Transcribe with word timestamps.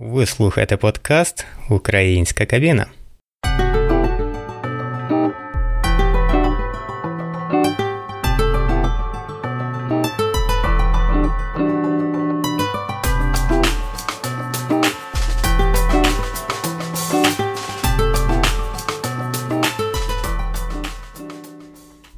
Ви 0.00 0.26
слухаєте 0.26 0.76
подкаст 0.76 1.46
Українська 1.68 2.46
кабіна. 2.46 2.86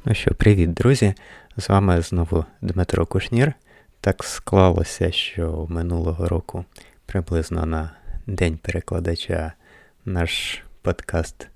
Ну 0.05 0.13
що, 0.13 0.35
привіт, 0.35 0.73
друзі! 0.73 1.13
З 1.57 1.69
вами 1.69 2.01
знову 2.01 2.45
Дмитро 2.61 3.05
Кушнір. 3.05 3.53
Так 4.01 4.23
склалося, 4.23 5.11
що 5.11 5.65
минулого 5.69 6.27
року 6.27 6.65
приблизно 7.05 7.65
на 7.65 7.91
День 8.27 8.57
перекладача 8.57 9.53
наш 10.05 10.63
подкаст 10.81 11.47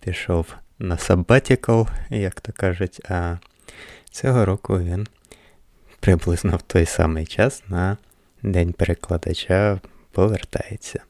пішов 0.00 0.54
на 0.78 0.96
sabbatical, 0.96 1.88
як 2.10 2.40
то 2.40 2.52
кажуть, 2.52 3.00
а 3.10 3.36
цього 4.10 4.44
року 4.44 4.78
він 4.78 5.06
приблизно 6.00 6.56
в 6.56 6.62
той 6.62 6.86
самий 6.86 7.26
час 7.26 7.62
на 7.68 7.96
День 8.42 8.72
перекладача 8.72 9.80
повертається. 10.12 11.00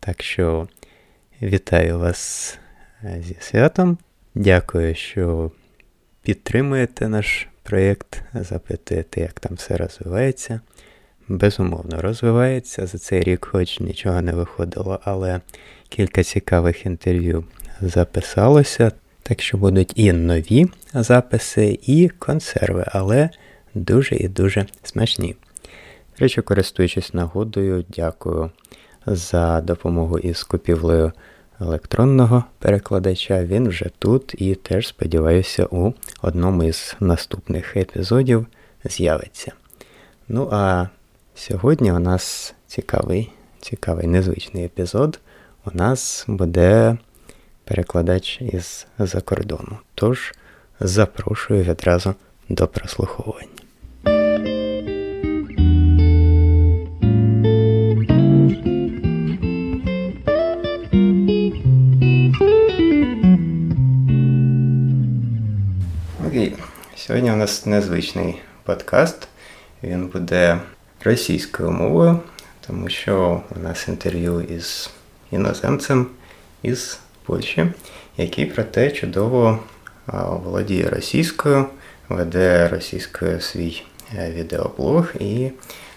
Так 0.00 0.22
що 0.22 0.68
вітаю 1.42 1.98
вас 1.98 2.58
зі 3.18 3.36
святом. 3.40 3.98
Дякую, 4.34 4.94
що 4.94 5.50
підтримуєте 6.22 7.08
наш 7.08 7.48
проєкт, 7.62 8.22
запитуєте, 8.34 9.20
як 9.20 9.40
там 9.40 9.54
все 9.54 9.76
розвивається. 9.76 10.60
Безумовно, 11.28 12.02
розвивається. 12.02 12.86
За 12.86 12.98
цей 12.98 13.22
рік 13.22 13.48
хоч 13.50 13.80
нічого 13.80 14.22
не 14.22 14.32
виходило, 14.32 15.00
але 15.04 15.40
кілька 15.88 16.22
цікавих 16.22 16.86
інтерв'ю 16.86 17.44
записалося. 17.80 18.92
Так 19.22 19.42
що 19.42 19.58
будуть 19.58 19.92
і 19.94 20.12
нові 20.12 20.66
записи, 20.94 21.78
і 21.82 22.08
консерви, 22.08 22.84
але 22.86 23.30
дуже 23.74 24.16
і 24.16 24.28
дуже 24.28 24.66
смачні. 24.82 25.36
Речі, 26.18 26.42
користуючись 26.42 27.14
нагодою, 27.14 27.84
дякую 27.88 28.50
за 29.06 29.60
допомогу 29.60 30.18
із 30.18 30.42
купівлею 30.42 31.12
електронного 31.60 32.44
перекладача. 32.58 33.44
Він 33.44 33.68
вже 33.68 33.90
тут 33.98 34.34
і 34.38 34.54
теж, 34.54 34.88
сподіваюся, 34.88 35.66
у 35.70 35.92
одному 36.22 36.64
із 36.64 36.96
наступних 37.00 37.76
епізодів 37.76 38.46
з'явиться. 38.84 39.52
Ну 40.28 40.48
а 40.52 40.86
сьогодні 41.34 41.92
у 41.92 41.98
нас 41.98 42.54
цікавий, 42.66 43.32
цікавий 43.60 44.06
незвичний 44.06 44.64
епізод. 44.64 45.20
У 45.64 45.76
нас 45.76 46.24
буде 46.28 46.96
перекладач 47.64 48.40
із 48.40 48.86
за 48.98 49.20
кордону. 49.20 49.78
Тож 49.94 50.34
запрошую 50.80 51.62
відразу 51.62 52.14
до 52.48 52.66
прослуховування. 52.66 53.48
Окей, 66.26 66.56
сьогодні 66.96 67.32
у 67.32 67.36
нас 67.36 67.66
незвичний 67.66 68.40
подкаст. 68.64 69.28
Він 69.82 70.06
буде 70.06 70.60
російською 71.04 71.70
мовою, 71.70 72.18
тому 72.66 72.88
що 72.88 73.40
у 73.56 73.58
нас 73.58 73.88
інтерв'ю 73.88 74.40
із 74.40 74.90
іноземцем 75.30 76.06
із 76.62 76.98
Польщі, 77.26 77.66
який 78.16 78.46
проте 78.46 78.90
чудово 78.90 79.58
володіє 80.44 80.88
російською, 80.88 81.66
веде 82.08 82.68
російською 82.68 83.40
свій 83.40 83.82
відеоблог 84.28 85.12
і 85.20 85.50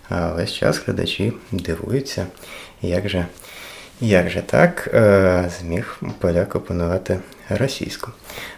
весь 0.10 0.54
час 0.54 0.82
глядачі 0.86 1.34
дивуються, 1.52 2.28
як 2.82 3.10
же 3.10 3.26
як 4.02 4.30
же 4.30 4.42
так 4.42 4.90
зміг 5.60 6.00
поляк 6.20 6.56
опанувати 6.56 7.20
російську. 7.50 8.12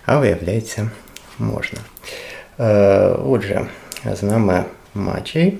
А 0.05 0.19
виявляється, 0.19 0.89
можна. 1.39 1.79
Отже, 3.25 3.65
з 4.13 4.23
нами 4.23 4.63
Мачій 4.95 5.59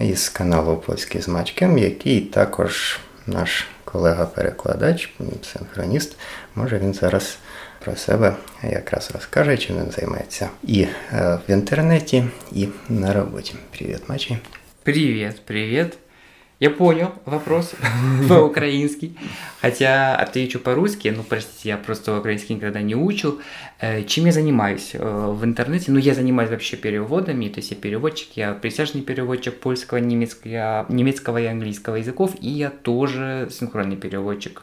із 0.00 0.28
каналу 0.28 0.76
Польський 0.76 1.20
з 1.20 1.28
Мачкем, 1.28 1.78
який 1.78 2.20
також 2.20 2.98
наш 3.26 3.66
колега-перекладач, 3.84 5.14
синхроніст. 5.42 6.16
Може 6.54 6.78
він 6.78 6.94
зараз 6.94 7.38
про 7.84 7.96
себе 7.96 8.36
якраз 8.62 9.10
розкаже, 9.14 9.56
чим 9.56 9.76
він 9.76 9.90
займається 9.90 10.48
і 10.62 10.86
в 11.12 11.40
інтернеті, 11.48 12.24
і 12.52 12.68
на 12.88 13.12
роботі. 13.12 13.54
Привіт, 13.70 14.02
Мачій. 14.08 14.38
Привет, 14.82 15.46
привет. 15.46 15.98
Я 16.60 16.70
понял 16.70 17.08
вопрос 17.26 17.74
по-украински, 18.28 19.10
хотя 19.60 20.16
отвечу 20.22 20.60
по-русски, 20.60 21.12
ну, 21.16 21.22
простите, 21.22 21.68
я 21.68 21.76
просто 21.76 22.18
украинский 22.18 22.54
никогда 22.56 22.80
не 22.80 22.94
учил. 22.94 23.40
Чем 24.06 24.26
я 24.26 24.32
занимаюсь 24.32 24.94
в 24.94 25.44
интернете? 25.44 25.92
Ну, 25.92 25.98
я 25.98 26.14
занимаюсь 26.14 26.50
вообще 26.50 26.76
переводами, 26.76 27.48
то 27.48 27.58
есть 27.60 27.70
я 27.70 27.76
переводчик, 27.76 28.28
я 28.36 28.52
присяжный 28.54 29.02
переводчик 29.02 29.58
польского, 29.58 29.98
немецкого, 29.98 30.86
немецкого 30.88 31.38
и 31.38 31.46
английского 31.46 31.96
языков, 31.96 32.32
и 32.40 32.48
я 32.48 32.70
тоже 32.70 33.48
синхронный 33.50 33.96
переводчик. 33.96 34.62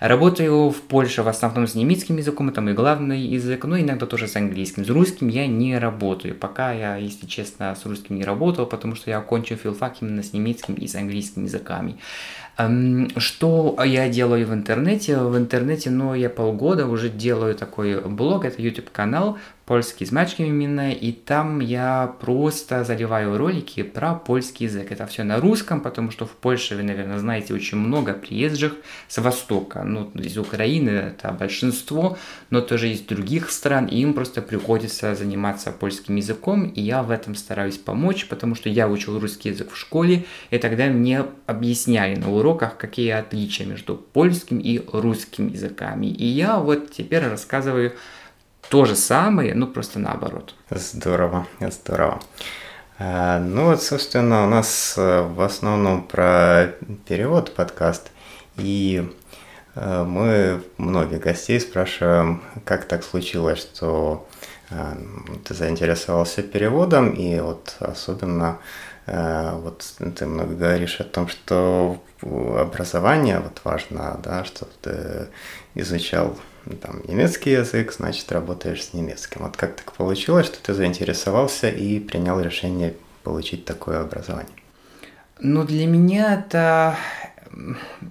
Работаю 0.00 0.70
в 0.70 0.80
Польше 0.82 1.22
в 1.22 1.28
основном 1.28 1.66
с 1.66 1.74
немецким 1.74 2.18
языком, 2.18 2.48
это 2.48 2.60
мой 2.60 2.74
главный 2.74 3.20
язык, 3.20 3.64
но 3.64 3.78
иногда 3.80 4.06
тоже 4.06 4.28
с 4.28 4.36
английским. 4.36 4.84
С 4.84 4.90
русским 4.90 5.28
я 5.28 5.46
не 5.46 5.78
работаю, 5.78 6.34
пока 6.34 6.72
я, 6.72 6.96
если 6.96 7.26
честно, 7.26 7.74
с 7.74 7.86
русским 7.86 8.16
не 8.16 8.24
работал, 8.24 8.66
потому 8.66 8.94
что 8.94 9.10
я 9.10 9.18
окончил 9.18 9.56
филфак 9.56 9.96
именно 10.00 10.22
с 10.22 10.32
немецким 10.32 10.74
и 10.74 10.86
с 10.86 10.94
английским 10.94 11.44
языками. 11.44 11.96
Что 13.16 13.76
я 13.84 14.08
делаю 14.08 14.46
в 14.46 14.52
интернете? 14.52 15.18
В 15.18 15.36
интернете, 15.36 15.90
ну, 15.90 16.14
я 16.14 16.28
полгода 16.28 16.86
уже 16.86 17.08
делаю 17.08 17.54
такой 17.54 18.00
блог, 18.00 18.44
это 18.44 18.60
YouTube-канал, 18.60 19.38
польский 19.70 20.04
с 20.04 20.10
мачками 20.10 20.48
именно, 20.48 20.90
и 20.90 21.12
там 21.12 21.60
я 21.60 22.12
просто 22.20 22.82
заливаю 22.82 23.38
ролики 23.38 23.84
про 23.84 24.16
польский 24.16 24.66
язык. 24.66 24.90
Это 24.90 25.06
все 25.06 25.22
на 25.22 25.38
русском, 25.38 25.80
потому 25.80 26.10
что 26.10 26.26
в 26.26 26.30
Польше, 26.30 26.74
вы, 26.74 26.82
наверное, 26.82 27.20
знаете, 27.20 27.54
очень 27.54 27.78
много 27.78 28.14
приезжих 28.14 28.74
с 29.06 29.18
Востока, 29.18 29.84
ну, 29.84 30.10
из 30.16 30.36
Украины 30.36 30.90
это 30.90 31.30
большинство, 31.30 32.18
но 32.50 32.62
тоже 32.62 32.88
из 32.88 33.02
других 33.02 33.52
стран, 33.52 33.86
и 33.86 34.00
им 34.00 34.12
просто 34.12 34.42
приходится 34.42 35.14
заниматься 35.14 35.70
польским 35.70 36.16
языком, 36.16 36.64
и 36.64 36.80
я 36.80 37.04
в 37.04 37.12
этом 37.12 37.36
стараюсь 37.36 37.78
помочь, 37.78 38.26
потому 38.26 38.56
что 38.56 38.68
я 38.68 38.88
учил 38.88 39.20
русский 39.20 39.50
язык 39.50 39.70
в 39.70 39.76
школе, 39.76 40.24
и 40.50 40.58
тогда 40.58 40.86
мне 40.86 41.26
объясняли 41.46 42.16
на 42.16 42.32
уроках, 42.32 42.76
какие 42.76 43.10
отличия 43.10 43.66
между 43.66 43.94
польским 43.94 44.58
и 44.58 44.82
русским 44.92 45.46
языками. 45.46 46.06
И 46.06 46.26
я 46.26 46.58
вот 46.58 46.90
теперь 46.90 47.22
рассказываю 47.22 47.92
то 48.70 48.84
же 48.84 48.94
самое, 48.94 49.52
ну 49.54 49.66
просто 49.66 49.98
наоборот. 49.98 50.54
Здорово, 50.70 51.46
здорово. 51.58 52.20
Ну 53.00 53.64
вот, 53.64 53.82
собственно, 53.82 54.44
у 54.44 54.48
нас 54.48 54.94
в 54.96 55.44
основном 55.44 56.04
про 56.04 56.68
перевод 57.08 57.52
подкаст, 57.56 58.12
и 58.56 59.10
мы 59.74 60.62
многих 60.78 61.20
гостей 61.20 61.58
спрашиваем, 61.58 62.42
как 62.64 62.84
так 62.84 63.02
случилось, 63.02 63.58
что 63.58 64.28
ты 64.68 65.54
заинтересовался 65.54 66.42
переводом, 66.42 67.10
и 67.10 67.40
вот 67.40 67.74
особенно 67.80 68.58
вот 69.06 69.84
ты 70.16 70.26
много 70.26 70.54
говоришь 70.54 71.00
о 71.00 71.04
том, 71.04 71.26
что 71.26 72.00
образование 72.22 73.40
вот 73.40 73.62
важно, 73.64 74.20
да, 74.22 74.44
что 74.44 74.66
ты 74.80 75.26
изучал 75.74 76.36
там, 76.80 77.02
немецкий 77.06 77.50
язык, 77.50 77.92
значит, 77.92 78.30
работаешь 78.32 78.84
с 78.84 78.94
немецким. 78.94 79.42
Вот 79.42 79.56
как 79.56 79.76
так 79.76 79.92
получилось, 79.92 80.46
что 80.46 80.62
ты 80.62 80.74
заинтересовался 80.74 81.68
и 81.68 81.98
принял 82.00 82.40
решение 82.40 82.94
получить 83.22 83.64
такое 83.64 84.00
образование? 84.00 84.52
Ну, 85.38 85.64
для 85.64 85.86
меня 85.86 86.34
это... 86.34 86.96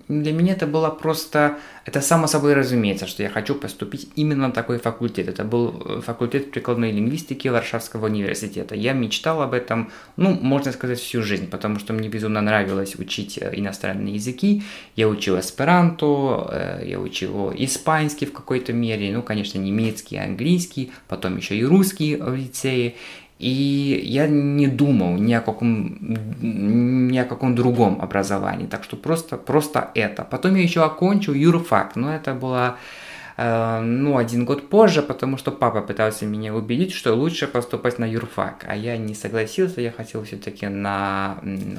Для 0.08 0.34
меня 0.34 0.54
это 0.54 0.68
было 0.68 0.90
просто... 0.90 1.58
Это 1.86 2.02
само 2.02 2.28
собой 2.28 2.54
разумеется, 2.54 3.08
что 3.08 3.24
я 3.24 3.30
хочу 3.30 3.56
поступить 3.56 4.10
именно 4.16 4.48
на 4.48 4.54
такой 4.54 4.80
факультет. 4.80 5.28
Это 5.28 5.44
был 5.44 6.02
факультет 6.02 6.52
прикладной 6.52 6.92
лингвистики 6.92 7.48
Варшавского 7.48 8.06
университета. 8.06 8.76
Я 8.76 8.94
мечтал 8.94 9.42
об 9.42 9.54
этом, 9.54 9.92
ну, 10.18 10.38
можно 10.42 10.72
сказать, 10.72 11.00
всю 11.00 11.24
жизнь, 11.24 11.50
потому 11.50 11.80
что 11.80 11.94
мне 11.94 12.10
безумно 12.10 12.42
нравилось 12.42 12.96
учить 12.96 13.40
иностранные 13.40 14.16
языки. 14.16 14.64
Я 14.96 15.08
учил 15.08 15.40
эсперанто, 15.40 16.82
я 16.86 17.00
учил 17.00 17.52
испанский 17.56 18.26
в 18.26 18.34
какой-то 18.34 18.74
мере, 18.74 19.12
ну, 19.12 19.24
конечно, 19.24 19.58
немецкий, 19.58 20.18
английский, 20.18 20.92
потом 21.08 21.38
еще 21.38 21.56
и 21.56 21.64
русский 21.64 22.18
в 22.18 22.36
лицее. 22.36 22.96
И 23.40 24.02
я 24.04 24.28
не 24.28 24.68
думал 24.68 25.18
ни 25.18 25.34
о 25.34 25.40
каком, 25.40 25.98
ни 26.42 27.18
о 27.18 27.24
каком 27.24 27.56
другом 27.56 28.02
образовании, 28.02 28.68
так 28.68 28.84
что 28.84 28.98
просто, 28.98 29.38
просто 29.38 29.92
это. 29.96 30.24
Потом 30.30 30.56
я 30.56 30.62
еще 30.62 30.84
окончил 30.84 31.34
юрфак, 31.34 31.96
но 31.96 32.14
это 32.14 32.34
была 32.34 32.76
Э, 33.42 33.80
ну, 33.80 34.18
один 34.18 34.44
год 34.44 34.68
позже, 34.68 35.02
потому 35.02 35.38
что 35.38 35.52
папа 35.52 35.80
пытался 35.82 36.26
меня 36.26 36.54
убедить, 36.54 36.92
что 36.92 37.14
лучше 37.14 37.48
поступать 37.48 37.98
на 37.98 38.04
юрфак, 38.04 38.66
а 38.68 38.76
я 38.76 38.98
не 38.98 39.16
согласился, 39.16 39.80
я 39.80 39.92
хотел 39.92 40.26
все-таки 40.26 40.68
на 40.68 41.38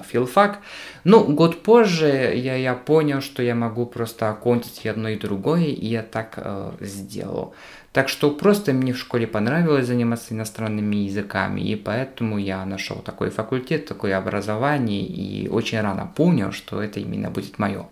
филфак. 0.09 0.61
Ну, 1.05 1.23
год 1.25 1.63
позже 1.63 2.33
я, 2.35 2.57
я 2.57 2.75
понял, 2.75 3.21
что 3.21 3.43
я 3.43 3.55
могу 3.55 3.85
просто 3.85 4.31
окончить 4.31 4.87
и 4.87 4.89
одно, 4.89 5.11
и 5.11 5.19
другое, 5.19 5.65
и 5.65 5.87
я 5.87 6.03
так 6.03 6.33
э, 6.37 6.73
сделал. 6.81 7.55
Так 7.93 8.09
что 8.09 8.31
просто 8.31 8.73
мне 8.73 8.95
в 8.95 8.99
школе 8.99 9.27
понравилось 9.27 9.87
заниматься 9.87 10.33
иностранными 10.33 10.97
языками, 10.97 11.61
и 11.61 11.77
поэтому 11.77 12.39
я 12.39 12.65
нашел 12.65 12.97
такой 12.97 13.29
факультет, 13.29 13.85
такое 13.85 14.17
образование, 14.17 15.03
и 15.03 15.47
очень 15.49 15.83
рано 15.83 16.11
понял, 16.17 16.53
что 16.53 16.83
это 16.83 17.01
именно 17.01 17.31
будет 17.31 17.59
мое. 17.59 17.87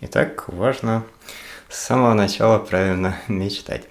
Итак, 0.00 0.44
важно 0.48 1.04
с 1.74 1.86
самого 1.86 2.14
начала 2.14 2.58
правильно 2.58 3.16
мечтать. 3.28 3.82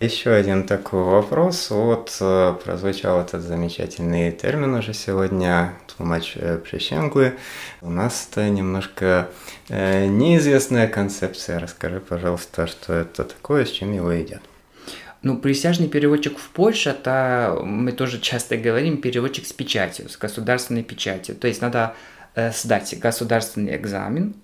Еще 0.00 0.32
один 0.32 0.66
такой 0.66 1.04
вопрос. 1.04 1.70
Вот 1.70 2.16
э, 2.20 2.54
прозвучал 2.64 3.20
этот 3.20 3.42
замечательный 3.42 4.32
термин 4.32 4.74
уже 4.74 4.92
сегодня, 4.92 5.74
тлумач 5.86 6.32
э, 6.34 6.58
прищенглы. 6.58 7.34
У 7.80 7.90
нас 7.90 8.28
это 8.28 8.48
немножко 8.48 9.28
э, 9.68 10.06
неизвестная 10.06 10.88
концепция. 10.88 11.60
Расскажи, 11.60 12.00
пожалуйста, 12.00 12.66
что 12.66 12.92
это 12.92 13.22
такое, 13.22 13.66
с 13.66 13.70
чем 13.70 13.92
его 13.92 14.10
едят. 14.10 14.42
Ну, 15.22 15.38
присяжный 15.38 15.86
переводчик 15.86 16.36
в 16.36 16.50
Польше, 16.50 16.90
это 16.90 17.56
мы 17.62 17.92
тоже 17.92 18.18
часто 18.18 18.56
говорим, 18.56 19.00
переводчик 19.00 19.46
с 19.46 19.52
печатью, 19.52 20.08
с 20.08 20.18
государственной 20.18 20.82
печатью. 20.82 21.36
То 21.36 21.46
есть 21.46 21.62
надо 21.62 21.94
сдать 22.34 22.98
государственный 22.98 23.76
экзамен, 23.76 24.34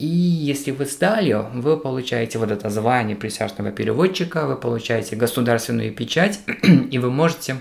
и 0.00 0.06
если 0.06 0.70
вы 0.70 0.86
сдали, 0.86 1.36
вы 1.52 1.76
получаете 1.76 2.38
вот 2.38 2.50
это 2.50 2.70
звание 2.70 3.14
присяжного 3.14 3.70
переводчика, 3.70 4.46
вы 4.46 4.56
получаете 4.56 5.14
государственную 5.14 5.92
печать, 5.92 6.40
и 6.90 6.98
вы 6.98 7.10
можете 7.10 7.56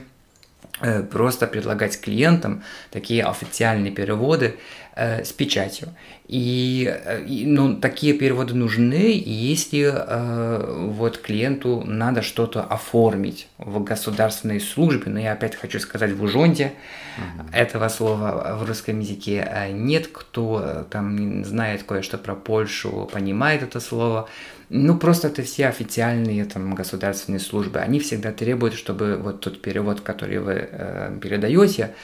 э, 0.80 1.04
просто 1.04 1.48
предлагать 1.48 2.00
клиентам 2.00 2.64
такие 2.92 3.26
официальные 3.26 3.92
переводы 3.92 4.56
э, 5.00 5.24
с 5.24 5.32
печатью. 5.32 5.90
И, 6.28 6.94
э, 7.06 7.26
и 7.26 7.46
ну, 7.46 7.76
такие 7.76 8.14
переводы 8.14 8.54
нужны, 8.54 9.22
если 9.26 9.92
э, 9.92 10.90
вот 10.90 11.18
клиенту 11.18 11.84
надо 11.86 12.22
что-то 12.22 12.62
оформить 12.62 13.48
в 13.58 13.84
государственной 13.84 14.60
службе. 14.60 15.12
Но 15.12 15.20
я 15.20 15.32
опять 15.32 15.56
хочу 15.56 15.80
сказать 15.80 16.12
в 16.12 16.22
ужонте 16.22 16.74
mm-hmm. 17.18 17.56
этого 17.56 17.88
слова 17.88 18.58
в 18.60 18.68
русском 18.68 19.00
языке 19.00 19.48
э, 19.50 19.72
нет, 19.72 20.08
кто 20.12 20.86
там 20.90 21.46
знает 21.46 21.84
кое-что 21.84 22.18
про 22.18 22.36
Польшу, 22.36 23.10
понимает 23.12 23.64
это 23.64 23.80
слово. 23.80 24.28
Ну, 24.70 25.00
просто 25.00 25.30
это 25.30 25.42
все 25.42 25.68
официальные 25.68 26.46
там 26.46 26.76
государственные 26.76 27.40
службы. 27.40 27.80
Они 27.80 28.00
всегда 28.00 28.32
требуют, 28.32 28.76
чтобы 28.76 29.18
вот 29.18 29.40
тот 29.40 29.62
перевод, 29.62 30.02
который 30.02 30.38
вы 30.38 30.70
э, 30.72 31.18
передаете, 31.20 31.96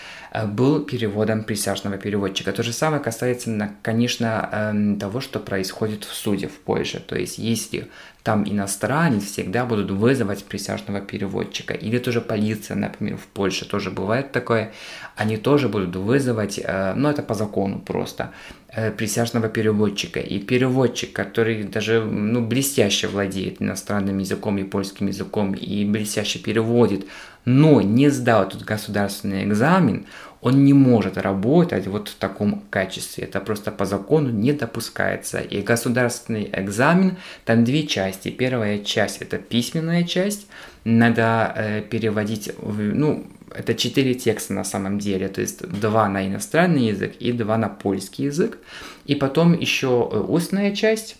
был 0.43 0.83
переводом 0.83 1.43
присяжного 1.43 1.97
переводчика. 1.97 2.51
То 2.51 2.63
же 2.63 2.73
самое 2.73 3.01
касается, 3.01 3.71
конечно, 3.81 4.49
эм, 4.51 4.99
того, 4.99 5.21
что 5.21 5.39
происходит 5.39 6.03
в 6.03 6.13
суде 6.13 6.47
в 6.47 6.59
Польше. 6.59 6.99
То 6.99 7.15
есть, 7.15 7.37
если 7.37 7.87
там 8.25 8.43
иностранец, 8.43 9.23
всегда 9.23 9.65
будут 9.65 9.91
вызывать 9.91 10.43
присяжного 10.45 10.99
переводчика. 10.99 11.75
Или 11.75 11.99
тоже 11.99 12.21
полиция, 12.21 12.75
например, 12.75 13.17
в 13.17 13.27
Польше 13.27 13.65
тоже 13.65 13.91
бывает 13.91 14.31
такое. 14.31 14.71
Они 15.15 15.37
тоже 15.37 15.69
будут 15.69 15.95
вызывать, 15.95 16.59
э, 16.61 16.93
ну 16.95 17.07
это 17.07 17.21
по 17.21 17.35
закону 17.35 17.79
просто, 17.79 18.31
э, 18.69 18.89
присяжного 18.91 19.47
переводчика. 19.47 20.19
И 20.19 20.39
переводчик, 20.39 21.13
который 21.13 21.63
даже 21.65 22.03
ну, 22.03 22.41
блестяще 22.41 23.07
владеет 23.07 23.61
иностранным 23.61 24.17
языком 24.17 24.57
и 24.57 24.63
польским 24.63 25.05
языком 25.05 25.53
и 25.53 25.85
блестяще 25.85 26.39
переводит, 26.39 27.05
но 27.45 27.79
не 27.81 28.09
сдал 28.09 28.47
этот 28.47 28.63
государственный 28.63 29.43
экзамен, 29.43 30.07
он 30.45 30.63
не 30.63 30.73
может 30.73 31.17
работать 31.17 31.87
вот 31.87 32.07
в 32.07 32.15
таком 32.17 32.61
качестве. 32.69 33.23
Это 33.23 33.39
просто 33.39 33.71
по 33.71 33.85
закону 33.85 34.29
не 34.29 34.53
допускается. 34.53 35.39
И 35.39 35.63
государственный 35.63 36.47
экзамен, 36.53 37.17
там 37.45 37.63
две 37.63 37.87
части. 37.87 38.29
Первая 38.29 38.77
часть 38.77 39.23
это 39.23 39.39
письменная 39.39 40.03
часть, 40.03 40.45
надо 40.83 41.51
э, 41.55 41.81
переводить, 41.81 42.51
ну, 42.61 43.25
это 43.55 43.73
четыре 43.73 44.13
текста 44.13 44.53
на 44.53 44.63
самом 44.63 44.99
деле, 44.99 45.29
то 45.29 45.41
есть 45.41 45.67
два 45.67 46.07
на 46.09 46.27
иностранный 46.27 46.89
язык 46.89 47.15
и 47.19 47.31
два 47.31 47.57
на 47.57 47.67
польский 47.67 48.25
язык. 48.25 48.59
И 49.07 49.15
потом 49.15 49.59
еще 49.59 50.07
э, 50.11 50.19
устная 50.19 50.75
часть, 50.75 51.17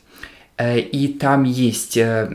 и 0.58 1.10
там 1.10 1.44
есть 1.44 1.98
э, 1.98 2.28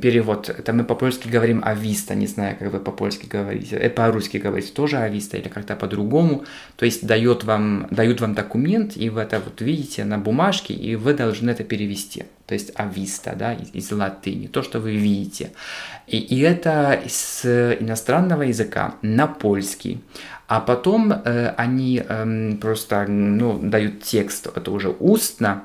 перевод, 0.00 0.48
это 0.48 0.72
мы 0.72 0.84
по-польски 0.84 1.26
говорим 1.26 1.64
«ависта», 1.64 2.14
не 2.14 2.28
знаю, 2.28 2.56
как 2.56 2.72
вы 2.72 2.78
по-польски 2.78 3.26
говорите, 3.26 3.76
э, 3.76 3.90
по-русски 3.90 4.36
говорите 4.36 4.72
тоже 4.72 4.98
«ависта» 4.98 5.36
или 5.36 5.48
как-то 5.48 5.74
по-другому. 5.74 6.44
То 6.76 6.84
есть 6.84 7.04
дает 7.04 7.42
вам, 7.42 7.88
дают 7.90 8.20
вам 8.20 8.34
документ, 8.34 8.96
и 8.96 9.10
вы 9.10 9.22
это 9.22 9.40
вот 9.40 9.60
видите 9.60 10.04
на 10.04 10.18
бумажке, 10.18 10.74
и 10.74 10.94
вы 10.94 11.12
должны 11.12 11.50
это 11.50 11.64
перевести. 11.64 12.22
То 12.46 12.54
есть 12.54 12.70
«ависта», 12.78 13.34
да, 13.36 13.52
из, 13.54 13.70
из 13.72 13.90
латыни, 13.90 14.46
то, 14.46 14.62
что 14.62 14.78
вы 14.78 14.94
видите. 14.94 15.50
И, 16.06 16.18
и 16.18 16.38
это 16.38 17.02
с 17.08 17.44
иностранного 17.80 18.42
языка 18.42 18.94
на 19.02 19.26
польский. 19.26 20.04
А 20.46 20.60
потом 20.60 21.12
э, 21.12 21.48
они 21.56 22.00
э, 22.06 22.52
просто 22.60 23.06
ну, 23.08 23.58
дают 23.58 24.04
текст, 24.04 24.46
это 24.54 24.70
уже 24.70 24.90
устно, 25.00 25.64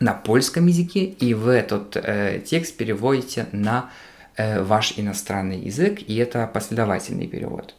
на 0.00 0.12
польском 0.12 0.66
языке, 0.66 1.04
и 1.04 1.34
вы 1.34 1.52
этот 1.52 1.96
э, 1.96 2.40
текст 2.44 2.76
переводите 2.76 3.46
на 3.52 3.90
э, 4.36 4.62
ваш 4.62 4.94
иностранный 4.96 5.58
язык, 5.58 6.00
и 6.06 6.16
это 6.16 6.46
последовательный 6.52 7.26
перевод. 7.26 7.74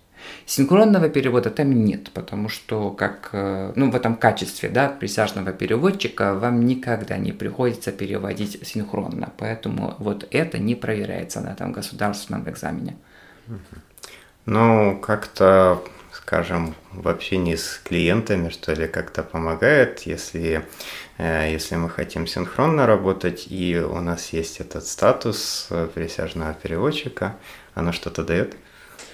Синхронного 0.45 1.09
перевода 1.09 1.49
там 1.49 1.71
нет, 1.71 2.11
потому 2.11 2.49
что 2.49 2.91
как, 2.91 3.29
э, 3.33 3.73
ну, 3.75 3.91
в 3.91 3.95
этом 3.95 4.15
качестве, 4.15 4.69
да, 4.69 4.89
присяжного 4.89 5.51
переводчика 5.51 6.33
вам 6.33 6.65
никогда 6.65 7.17
не 7.17 7.31
приходится 7.31 7.91
переводить 7.91 8.65
синхронно, 8.65 9.31
поэтому 9.37 9.95
вот 9.99 10.27
это 10.31 10.57
не 10.57 10.75
проверяется 10.75 11.41
на 11.41 11.49
этом 11.49 11.71
государственном 11.71 12.49
экзамене. 12.49 12.95
Ну, 14.45 14.97
как-то 14.99 15.83
скажем, 16.25 16.73
в 16.91 17.07
общении 17.07 17.53
с 17.53 17.79
клиентами, 17.83 18.49
что 18.49 18.73
ли, 18.73 18.87
как-то 18.87 19.21
помогает, 19.21 20.07
если, 20.07 20.67
э, 21.19 21.51
если 21.51 21.75
мы 21.75 21.87
хотим 21.87 22.25
синхронно 22.25 22.87
работать, 22.87 23.45
и 23.47 23.77
у 23.77 24.01
нас 24.01 24.33
есть 24.33 24.59
этот 24.59 24.87
статус 24.87 25.69
присяжного 25.93 26.55
переводчика, 26.55 27.35
оно 27.75 27.91
что-то 27.91 28.23
дает? 28.23 28.57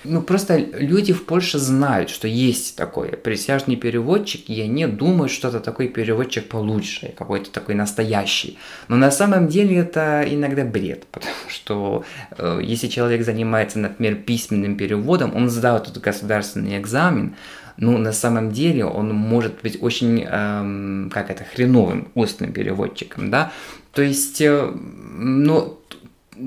Ну, 0.04 0.22
просто 0.22 0.58
люди 0.58 1.14
в 1.14 1.26
Польше 1.26 1.60
знают, 1.60 2.10
что 2.10 2.28
есть 2.28 2.76
такое 2.76 3.12
присяжный 3.12 3.76
переводчик, 3.76 4.50
и 4.50 4.60
они 4.62 4.88
думают, 4.88 5.32
что 5.32 5.50
это 5.50 5.60
такой 5.60 5.90
переводчик 5.90 6.48
получше, 6.48 7.14
какой-то 7.16 7.52
такой 7.52 7.76
настоящий. 7.76 8.58
Но 8.88 8.96
на 8.96 9.12
самом 9.12 9.48
деле 9.48 9.78
это 9.78 10.26
иногда 10.28 10.66
бред, 10.66 11.06
потому 11.12 11.36
что 11.50 12.04
э, 12.38 12.62
если 12.64 12.88
человек 12.88 13.24
занимается, 13.24 13.78
например, 13.80 14.16
письменным 14.16 14.76
переводом, 14.76 15.36
он 15.36 15.50
сдал 15.50 15.78
этот 15.78 16.00
государственный 16.00 16.78
экзамен, 16.78 17.36
ну, 17.78 17.98
на 17.98 18.12
самом 18.12 18.52
деле 18.52 18.86
он 18.86 19.14
может 19.14 19.62
быть 19.62 19.78
очень, 19.82 20.26
эм, 20.28 21.10
как 21.12 21.30
это, 21.30 21.44
хреновым 21.44 22.10
устным 22.16 22.54
переводчиком, 22.54 23.32
да. 23.32 23.52
То 23.94 24.02
есть, 24.02 24.42
э, 24.42 24.72
ну, 24.74 25.80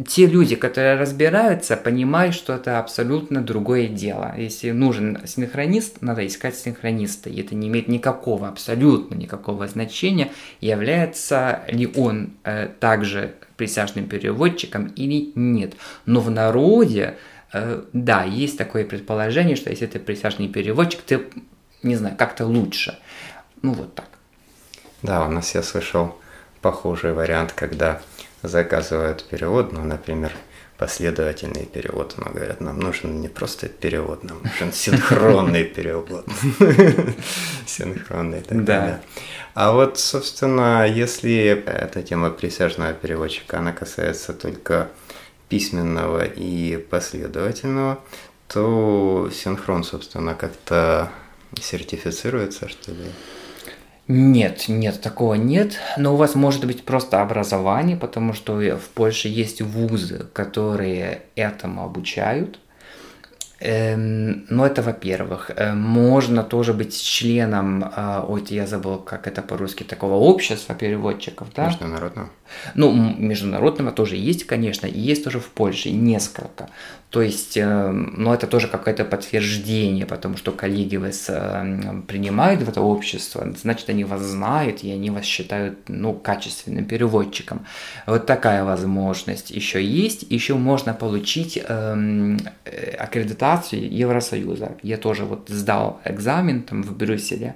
те 0.07 0.27
люди, 0.27 0.57
которые 0.57 0.97
разбираются, 0.97 1.77
понимают, 1.77 2.35
что 2.35 2.55
это 2.55 2.79
абсолютно 2.79 3.43
другое 3.43 3.89
дело. 3.89 4.35
Если 4.37 4.71
нужен 4.71 5.19
синхронист, 5.27 6.03
надо 6.03 6.27
искать 6.27 6.57
синхрониста. 6.57 7.31
И 7.31 7.41
это 7.41 7.55
не 7.55 7.69
имеет 7.69 7.89
никакого, 7.89 8.49
абсолютно 8.49 9.15
никакого 9.15 9.69
значения, 9.69 10.31
является 10.61 11.63
ли 11.69 11.87
он 11.95 12.33
э, 12.45 12.69
также 12.81 13.35
присяжным 13.57 14.07
переводчиком 14.07 14.87
или 14.97 15.33
нет. 15.35 15.75
Но 16.07 16.21
в 16.21 16.31
народе, 16.31 17.17
э, 17.53 17.83
да, 17.93 18.25
есть 18.25 18.59
такое 18.59 18.85
предположение, 18.85 19.57
что 19.57 19.71
если 19.71 19.87
ты 19.87 19.99
присяжный 19.99 20.49
переводчик, 20.49 21.03
ты, 21.03 21.27
не 21.83 21.97
знаю, 21.97 22.17
как-то 22.17 22.47
лучше. 22.47 22.99
Ну 23.63 23.73
вот 23.73 23.95
так. 23.95 24.09
Да, 25.03 25.27
у 25.27 25.31
нас 25.31 25.55
я 25.55 25.63
слышал 25.63 26.19
похожий 26.63 27.13
вариант, 27.13 27.53
когда 27.53 28.01
заказывают 28.45 29.25
перевод, 29.25 29.73
ну, 29.73 29.85
например, 29.85 30.33
последовательный 30.79 31.67
перевод. 31.67 32.15
Но 32.19 32.31
говорят, 32.33 32.61
нам 32.61 32.79
нужен 32.79 33.21
не 33.21 33.29
просто 33.29 33.69
перевод, 33.69 34.25
нам 34.25 34.43
нужен 34.43 34.73
синхронный 34.73 35.65
перевод. 35.65 36.27
Синхронный. 37.67 38.43
Да. 38.51 39.01
А 39.55 39.73
вот, 39.73 39.99
собственно, 39.99 40.87
если 40.87 41.65
эта 41.65 42.03
тема 42.03 42.31
присяжного 42.31 42.93
переводчика, 42.93 43.59
она 43.59 43.73
касается 43.73 44.33
только 44.33 44.89
письменного 45.49 46.25
и 46.25 46.77
последовательного, 46.77 48.01
то 48.49 49.31
синхрон, 49.33 49.85
собственно, 49.85 50.35
как-то 50.35 51.11
сертифицируется, 51.61 52.69
что 52.69 52.91
ли? 52.91 53.07
Нет, 54.07 54.65
нет, 54.69 55.01
такого 55.01 55.35
нет. 55.35 55.79
Но 55.97 56.15
у 56.15 56.17
вас 56.17 56.35
может 56.35 56.67
быть 56.67 56.85
просто 56.85 57.23
образование, 57.23 57.97
потому 57.97 58.35
что 58.35 58.55
в 58.55 58.89
Польше 58.95 59.29
есть 59.29 59.63
вузы, 59.63 60.27
которые 60.33 61.23
этому 61.37 61.85
обучают. 61.85 62.59
Эм, 63.61 64.45
ну, 64.51 64.65
это 64.65 64.83
во-первых. 64.83 65.51
Э, 65.57 65.73
можно 65.73 66.43
тоже 66.43 66.75
быть 66.75 67.03
членом, 67.03 67.83
э, 67.85 68.25
ой, 68.29 68.45
я 68.51 68.67
забыл, 68.67 68.99
как 68.99 69.27
это 69.27 69.41
по-русски, 69.41 69.85
такого 69.85 70.15
общества 70.17 70.75
переводчиков, 70.75 71.49
да? 71.55 71.67
Международного. 71.67 72.29
Ну, 72.75 72.93
международного 72.93 73.93
тоже 73.93 74.17
есть, 74.17 74.45
конечно, 74.45 74.87
и 74.87 74.99
есть 74.99 75.25
тоже 75.25 75.39
в 75.39 75.49
Польше 75.49 75.91
несколько. 75.91 76.69
То 77.11 77.23
есть, 77.23 77.57
э, 77.57 77.91
ну, 77.91 78.33
это 78.33 78.49
тоже 78.49 78.67
какое-то 78.67 79.05
подтверждение, 79.05 80.05
потому 80.05 80.37
что 80.37 80.51
коллеги 80.51 80.97
вас 80.97 81.27
э, 81.29 82.03
принимают 82.09 82.63
в 82.63 82.69
это 82.69 82.81
общество, 82.81 83.47
значит, 83.57 83.89
они 83.89 84.05
вас 84.05 84.21
знают, 84.21 84.83
и 84.83 84.91
они 84.91 85.11
вас 85.11 85.25
считают, 85.25 85.79
ну, 85.89 86.13
качественным 86.13 86.87
переводчиком. 86.87 87.67
Вот 88.07 88.27
такая 88.27 88.65
возможность 88.65 89.53
еще 89.53 89.81
есть. 89.81 90.25
Еще 90.29 90.55
можно 90.55 90.93
получить 90.93 91.57
эм, 91.69 92.39
э, 92.65 92.97
аккредитацию 92.97 93.89
Евросоюза. 93.97 94.73
Я 94.83 94.97
тоже 94.97 95.25
вот 95.25 95.49
сдал 95.49 96.01
экзамен 96.05 96.63
там 96.63 96.83
в 96.83 96.97
Брюсселе 96.97 97.55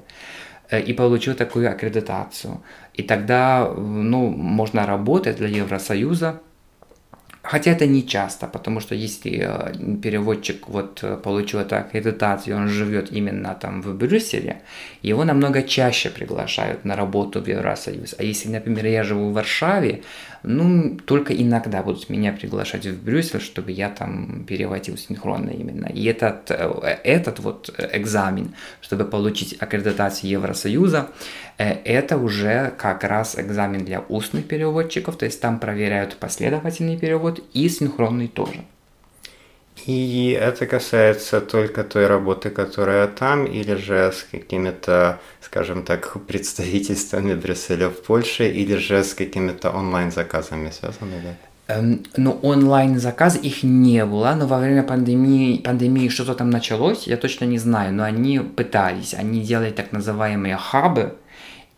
и 0.71 0.93
получил 0.93 1.35
такую 1.35 1.69
аккредитацию. 1.71 2.61
И 2.99 3.03
тогда, 3.03 3.73
ну, 3.77 4.29
можно 4.29 4.87
работать 4.87 5.37
для 5.37 5.49
Евросоюза, 5.49 6.41
Хотя 7.51 7.71
это 7.71 7.87
не 7.87 8.07
часто, 8.07 8.47
потому 8.47 8.81
что 8.81 8.95
если 8.95 9.31
э, 9.41 9.99
переводчик 10.03 10.69
вот 10.69 11.03
э, 11.03 11.17
получил 11.17 11.61
эту 11.61 11.77
аккредитацию, 11.77 12.57
он 12.57 12.69
живет 12.69 13.11
именно 13.13 13.55
там 13.55 13.81
в 13.81 13.95
Брюсселе, 13.95 14.61
его 15.03 15.25
намного 15.25 15.63
чаще 15.63 16.11
приглашают 16.11 16.85
на 16.85 16.95
работу 16.95 17.41
в 17.41 17.49
Евросоюз. 17.49 18.17
А 18.19 18.23
если, 18.23 18.51
например, 18.51 18.87
я 18.87 19.03
живу 19.03 19.31
в 19.31 19.33
Варшаве, 19.33 20.03
ну, 20.43 20.99
только 21.05 21.35
иногда 21.35 21.83
будут 21.83 22.09
меня 22.09 22.33
приглашать 22.33 22.87
в 22.87 23.05
Брюссель, 23.05 23.41
чтобы 23.41 23.73
я 23.73 23.89
там 23.89 24.45
переводил 24.47 24.97
синхронно 24.97 25.51
именно. 25.51 25.87
И 25.87 26.05
этот, 26.05 26.51
э, 26.51 26.99
этот 27.05 27.41
вот 27.41 27.75
экзамен, 27.93 28.55
чтобы 28.81 29.05
получить 29.05 29.57
аккредитацию 29.61 30.31
Евросоюза, 30.31 31.11
э, 31.59 31.73
это 31.85 32.17
уже 32.17 32.73
как 32.79 33.05
раз 33.05 33.39
экзамен 33.39 33.85
для 33.85 34.01
устных 34.01 34.47
переводчиков, 34.47 35.17
то 35.17 35.25
есть 35.25 35.41
там 35.41 35.59
проверяют 35.59 36.17
последовательный 36.17 36.99
перевод 36.99 37.41
и 37.53 37.69
синхронный 37.69 38.29
тоже. 38.29 38.65
И 39.89 40.39
это 40.39 40.67
касается 40.67 41.41
только 41.41 41.83
той 41.83 42.07
работы, 42.09 42.51
которая 42.51 43.07
там, 43.07 43.47
или 43.47 43.75
же 43.75 44.13
с 44.13 44.27
какими-то, 44.31 45.19
скажем 45.41 45.83
так, 45.83 46.27
представительствами 46.27 47.35
Брюсселя 47.35 47.89
в 47.89 48.03
Польше, 48.03 48.51
или 48.51 48.77
же 48.77 49.03
с 49.03 49.15
какими-то 49.15 49.71
онлайн-заказами 49.71 50.71
связаны 50.71 51.15
ли? 51.15 51.35
Эм, 51.69 52.03
ну, 52.19 52.39
онлайн-заказ 52.43 53.39
их 53.43 53.63
не 53.63 54.05
было, 54.05 54.35
но 54.35 54.47
во 54.47 54.59
время 54.59 54.83
пандемии, 54.83 55.57
пандемии 55.57 56.11
что-то 56.11 56.35
там 56.35 56.51
началось, 56.51 57.07
я 57.07 57.17
точно 57.17 57.47
не 57.47 57.59
знаю, 57.59 57.95
но 57.95 58.05
они 58.05 58.41
пытались, 58.41 59.15
они 59.15 59.41
делали 59.41 59.71
так 59.71 59.93
называемые 59.93 60.59
хабы, 60.59 61.15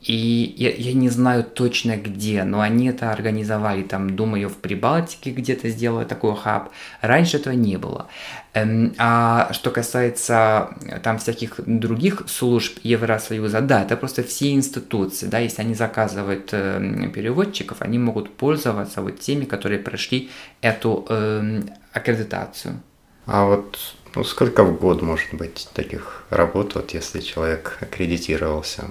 и 0.00 0.54
я, 0.56 0.70
я 0.70 0.94
не 0.94 1.10
знаю 1.10 1.44
точно 1.44 1.96
где, 1.96 2.44
но 2.44 2.60
они 2.60 2.88
это 2.88 3.12
организовали, 3.12 3.82
там, 3.82 4.16
думаю, 4.16 4.48
в 4.48 4.56
Прибалтике 4.56 5.30
где-то 5.30 5.68
сделали 5.68 6.06
такой 6.06 6.34
хаб. 6.36 6.70
Раньше 7.02 7.36
этого 7.36 7.52
не 7.52 7.76
было. 7.76 8.06
Эм, 8.54 8.94
а 8.96 9.52
что 9.52 9.70
касается 9.70 10.70
э, 10.86 10.98
там 11.00 11.18
всяких 11.18 11.60
других 11.66 12.22
служб 12.28 12.78
Евросоюза, 12.82 13.60
да, 13.60 13.82
это 13.82 13.96
просто 13.96 14.22
все 14.22 14.52
институции, 14.52 15.26
да, 15.26 15.38
если 15.38 15.60
они 15.60 15.74
заказывают 15.74 16.48
э, 16.52 17.10
переводчиков, 17.14 17.82
они 17.82 17.98
могут 17.98 18.34
пользоваться 18.34 19.02
вот 19.02 19.20
теми, 19.20 19.44
которые 19.44 19.78
прошли 19.78 20.30
эту 20.62 21.04
э, 21.10 21.60
аккредитацию. 21.92 22.80
А 23.26 23.44
вот 23.44 23.78
ну, 24.14 24.24
сколько 24.24 24.64
в 24.64 24.80
год 24.80 25.02
может 25.02 25.34
быть 25.34 25.68
таких 25.74 26.24
работ, 26.30 26.74
вот 26.74 26.94
если 26.94 27.20
человек 27.20 27.76
аккредитировался? 27.80 28.84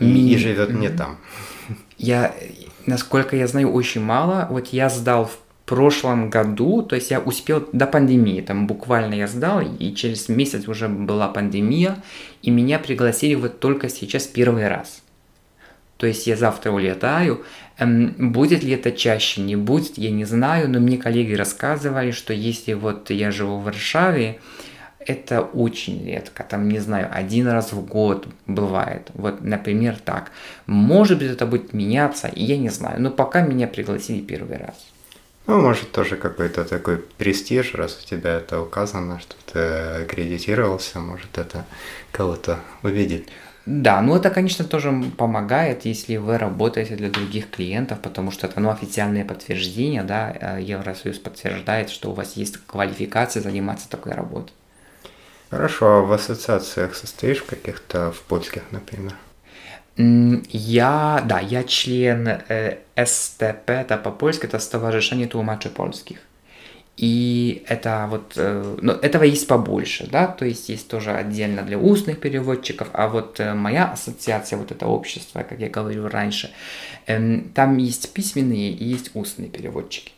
И, 0.00 0.34
и 0.34 0.36
живет 0.36 0.70
не 0.70 0.88
там. 0.88 1.18
Я, 1.98 2.34
насколько 2.86 3.36
я 3.36 3.46
знаю, 3.46 3.72
очень 3.72 4.00
мало. 4.00 4.46
Вот 4.50 4.68
я 4.68 4.88
сдал 4.88 5.26
в 5.26 5.38
прошлом 5.66 6.30
году, 6.30 6.82
то 6.82 6.96
есть 6.96 7.10
я 7.10 7.20
успел 7.20 7.68
до 7.72 7.86
пандемии, 7.86 8.40
там 8.40 8.66
буквально 8.66 9.14
я 9.14 9.26
сдал, 9.26 9.60
и 9.60 9.94
через 9.94 10.28
месяц 10.28 10.68
уже 10.68 10.88
была 10.88 11.28
пандемия, 11.28 12.02
и 12.42 12.50
меня 12.50 12.78
пригласили 12.78 13.34
вот 13.34 13.60
только 13.60 13.88
сейчас 13.88 14.26
первый 14.26 14.68
раз. 14.68 15.02
То 15.96 16.08
есть 16.08 16.26
я 16.26 16.36
завтра 16.36 16.72
улетаю. 16.72 17.44
Эм, 17.78 18.32
будет 18.32 18.64
ли 18.64 18.72
это 18.72 18.90
чаще, 18.90 19.40
не 19.40 19.54
будет, 19.54 19.98
я 19.98 20.10
не 20.10 20.24
знаю, 20.24 20.68
но 20.68 20.80
мне 20.80 20.98
коллеги 20.98 21.34
рассказывали, 21.34 22.10
что 22.10 22.32
если 22.32 22.72
вот 22.72 23.10
я 23.10 23.30
живу 23.30 23.58
в 23.58 23.64
Варшаве, 23.64 24.40
это 25.06 25.42
очень 25.42 26.04
редко, 26.06 26.44
там, 26.44 26.68
не 26.68 26.78
знаю, 26.78 27.08
один 27.10 27.48
раз 27.48 27.72
в 27.72 27.84
год 27.86 28.26
бывает. 28.46 29.10
Вот, 29.14 29.40
например, 29.42 29.96
так. 30.04 30.30
Может 30.66 31.18
быть, 31.18 31.30
это 31.30 31.46
будет 31.46 31.72
меняться, 31.72 32.30
я 32.34 32.56
не 32.56 32.70
знаю, 32.70 33.00
но 33.00 33.10
пока 33.10 33.42
меня 33.42 33.66
пригласили 33.66 34.20
первый 34.20 34.58
раз. 34.58 34.74
Ну, 35.46 35.60
может, 35.60 35.90
тоже 35.90 36.16
какой-то 36.16 36.64
такой 36.64 36.98
престиж, 36.98 37.74
раз 37.74 38.00
у 38.02 38.06
тебя 38.06 38.36
это 38.36 38.60
указано, 38.60 39.18
что 39.18 39.34
ты 39.52 40.04
аккредитировался, 40.04 41.00
может, 41.00 41.36
это 41.36 41.64
кого-то 42.12 42.60
увидит. 42.82 43.28
Да, 43.66 44.00
ну 44.00 44.16
это, 44.16 44.30
конечно, 44.30 44.64
тоже 44.64 44.92
помогает, 45.16 45.84
если 45.84 46.16
вы 46.16 46.36
работаете 46.36 46.96
для 46.96 47.10
других 47.10 47.48
клиентов, 47.48 48.00
потому 48.00 48.32
что 48.32 48.48
это 48.48 48.58
ну, 48.58 48.70
официальное 48.70 49.24
подтверждение, 49.24 50.02
да, 50.02 50.34
э, 50.34 50.62
Евросоюз 50.62 51.18
подтверждает, 51.18 51.88
что 51.90 52.10
у 52.10 52.14
вас 52.14 52.36
есть 52.36 52.56
квалификация 52.66 53.40
заниматься 53.40 53.88
такой 53.88 54.12
работой. 54.12 54.52
Хорошо, 55.52 55.86
а 55.86 56.00
в 56.00 56.12
ассоциациях 56.12 56.94
состоишь 56.94 57.42
каких-то 57.42 58.10
в 58.10 58.22
польских, 58.22 58.62
например? 58.70 59.12
Я, 59.98 61.22
да, 61.26 61.40
я 61.40 61.62
член 61.64 62.26
э, 62.26 62.78
СТП, 62.96 63.68
это 63.68 63.98
по-польски, 63.98 64.46
это 64.46 64.58
Stowarzyszenie 64.58 65.26
Tłumaczy 65.26 65.68
Polskich. 65.68 66.16
И 66.96 67.64
это 67.68 68.06
вот, 68.08 68.32
э, 68.36 68.76
ну, 68.80 68.92
этого 68.92 69.24
есть 69.24 69.46
побольше, 69.46 70.08
да, 70.10 70.26
то 70.26 70.46
есть 70.46 70.70
есть 70.70 70.88
тоже 70.88 71.10
отдельно 71.10 71.62
для 71.62 71.76
устных 71.76 72.18
переводчиков, 72.18 72.88
а 72.94 73.08
вот 73.08 73.38
э, 73.38 73.52
моя 73.52 73.92
ассоциация, 73.92 74.58
вот 74.58 74.70
это 74.70 74.86
общество, 74.86 75.42
как 75.42 75.60
я 75.60 75.68
говорил 75.68 76.08
раньше, 76.08 76.50
э, 77.06 77.40
там 77.54 77.76
есть 77.76 78.14
письменные 78.14 78.70
и 78.70 78.84
есть 78.84 79.10
устные 79.12 79.50
переводчики. 79.50 80.12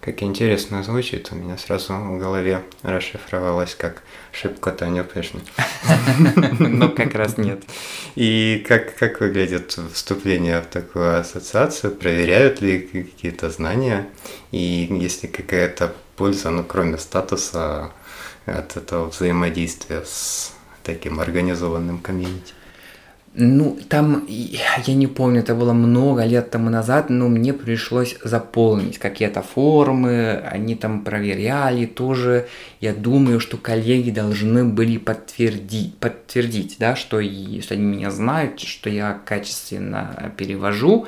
Как 0.00 0.22
интересно 0.22 0.84
звучит, 0.84 1.28
у 1.32 1.34
меня 1.34 1.58
сразу 1.58 1.92
в 1.92 2.18
голове 2.18 2.62
расшифровалось 2.82 3.74
как 3.74 4.02
шибко 4.30 4.70
Таня 4.70 5.02
Пешна. 5.02 5.40
Но 6.60 6.88
как 6.88 7.14
раз 7.14 7.36
нет. 7.36 7.64
И 8.14 8.64
как, 8.66 8.94
как 8.94 9.20
выглядит 9.20 9.76
вступление 9.92 10.60
в 10.60 10.66
такую 10.66 11.18
ассоциацию? 11.18 11.94
Проверяют 11.94 12.60
ли 12.60 12.78
какие-то 12.80 13.50
знания? 13.50 14.08
И 14.52 14.88
есть 14.88 15.24
ли 15.24 15.28
какая-то 15.28 15.92
польза, 16.16 16.50
ну, 16.50 16.62
кроме 16.62 16.96
статуса, 16.98 17.90
от 18.46 18.76
этого 18.76 19.10
взаимодействия 19.10 20.04
с 20.06 20.52
таким 20.84 21.18
организованным 21.18 21.98
комьюнити? 21.98 22.54
Ну, 23.40 23.78
там, 23.88 24.26
я 24.26 24.94
не 24.94 25.06
помню, 25.06 25.42
это 25.42 25.54
было 25.54 25.72
много 25.72 26.24
лет 26.24 26.50
тому 26.50 26.70
назад, 26.70 27.08
но 27.08 27.28
мне 27.28 27.52
пришлось 27.52 28.16
заполнить 28.24 28.98
какие-то 28.98 29.42
формы, 29.42 30.42
они 30.50 30.74
там 30.74 31.04
проверяли 31.04 31.86
тоже. 31.86 32.48
Я 32.80 32.92
думаю, 32.92 33.38
что 33.38 33.56
коллеги 33.56 34.10
должны 34.10 34.64
были 34.64 34.96
подтвердить, 34.96 35.96
подтвердить 35.98 36.78
да, 36.80 36.96
что, 36.96 37.22
что 37.22 37.74
они 37.74 37.84
меня 37.84 38.10
знают, 38.10 38.58
что 38.58 38.90
я 38.90 39.20
качественно 39.24 40.32
перевожу. 40.36 41.06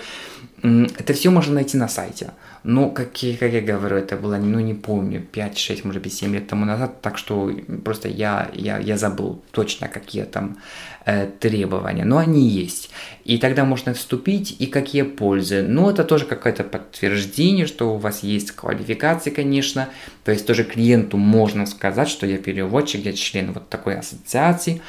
Это 0.62 1.14
все 1.14 1.30
можно 1.30 1.54
найти 1.54 1.76
на 1.76 1.88
сайте. 1.88 2.30
Но, 2.62 2.90
как, 2.90 3.12
как 3.12 3.52
я 3.52 3.60
говорю, 3.60 3.96
это 3.96 4.16
было, 4.16 4.36
ну, 4.36 4.60
не 4.60 4.74
помню, 4.74 5.24
5-6, 5.32 5.80
может 5.84 6.02
быть, 6.02 6.12
7 6.12 6.34
лет 6.34 6.46
тому 6.46 6.64
назад, 6.64 7.00
так 7.00 7.16
что 7.16 7.50
просто 7.84 8.08
я, 8.08 8.50
я, 8.52 8.78
я 8.78 8.96
забыл 8.98 9.42
точно, 9.50 9.88
какие 9.88 10.24
там 10.24 10.58
э, 11.06 11.26
требования, 11.38 12.04
но 12.04 12.18
они 12.18 12.48
есть. 12.48 12.90
И 13.24 13.38
тогда 13.38 13.64
можно 13.64 13.94
вступить, 13.94 14.56
и 14.58 14.66
какие 14.66 15.02
пользы. 15.02 15.62
Ну, 15.62 15.88
это 15.88 16.04
тоже 16.04 16.26
какое-то 16.26 16.64
подтверждение, 16.64 17.66
что 17.66 17.94
у 17.94 17.96
вас 17.96 18.22
есть 18.22 18.50
квалификации, 18.52 19.30
конечно. 19.30 19.88
То 20.24 20.32
есть 20.32 20.46
тоже 20.46 20.64
клиенту 20.64 21.16
можно 21.16 21.66
сказать, 21.66 22.08
что 22.08 22.26
я 22.26 22.38
переводчик, 22.38 23.04
я 23.04 23.12
член 23.12 23.52
вот 23.52 23.68
такой 23.68 23.98
ассоциации. 23.98 24.82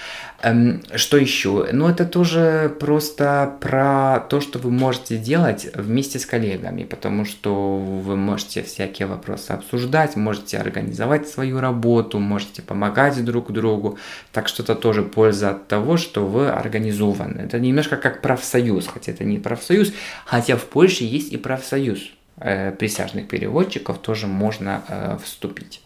Эм, 0.44 0.82
что 0.96 1.18
еще? 1.18 1.70
Ну, 1.72 1.88
это 1.88 2.06
тоже 2.06 2.76
просто 2.80 3.56
про 3.62 4.20
то, 4.30 4.42
что 4.42 4.60
вы 4.60 4.72
можете 4.72 5.18
делать 5.18 5.68
вместе 5.76 6.18
с 6.18 6.26
коллегами, 6.26 6.84
потому 6.84 7.26
что 7.26 7.61
вы 7.78 8.16
можете 8.16 8.64
всякие 8.64 9.08
вопросы 9.08 9.52
обсуждать, 9.52 10.16
можете 10.16 10.58
организовать 10.58 11.28
свою 11.28 11.60
работу, 11.60 12.20
можете 12.20 12.62
помогать 12.62 13.24
друг 13.24 13.52
другу. 13.52 13.98
Так 14.32 14.48
что 14.48 14.64
это 14.64 14.76
тоже 14.76 15.04
польза 15.04 15.52
от 15.52 15.68
того, 15.68 15.98
что 15.98 16.26
вы 16.26 16.50
организованы. 16.50 17.42
Это 17.42 17.60
немножко 17.60 17.98
как 17.98 18.22
профсоюз, 18.22 18.88
хотя 18.88 19.12
это 19.12 19.24
не 19.24 19.40
профсоюз, 19.40 19.94
хотя 20.26 20.56
в 20.58 20.66
Польше 20.66 21.04
есть 21.04 21.32
и 21.34 21.38
профсоюз 21.38 22.12
э, 22.38 22.72
присяжных 22.72 23.28
переводчиков, 23.28 23.98
тоже 23.98 24.28
можно 24.28 24.84
э, 24.88 25.18
вступить. 25.24 25.82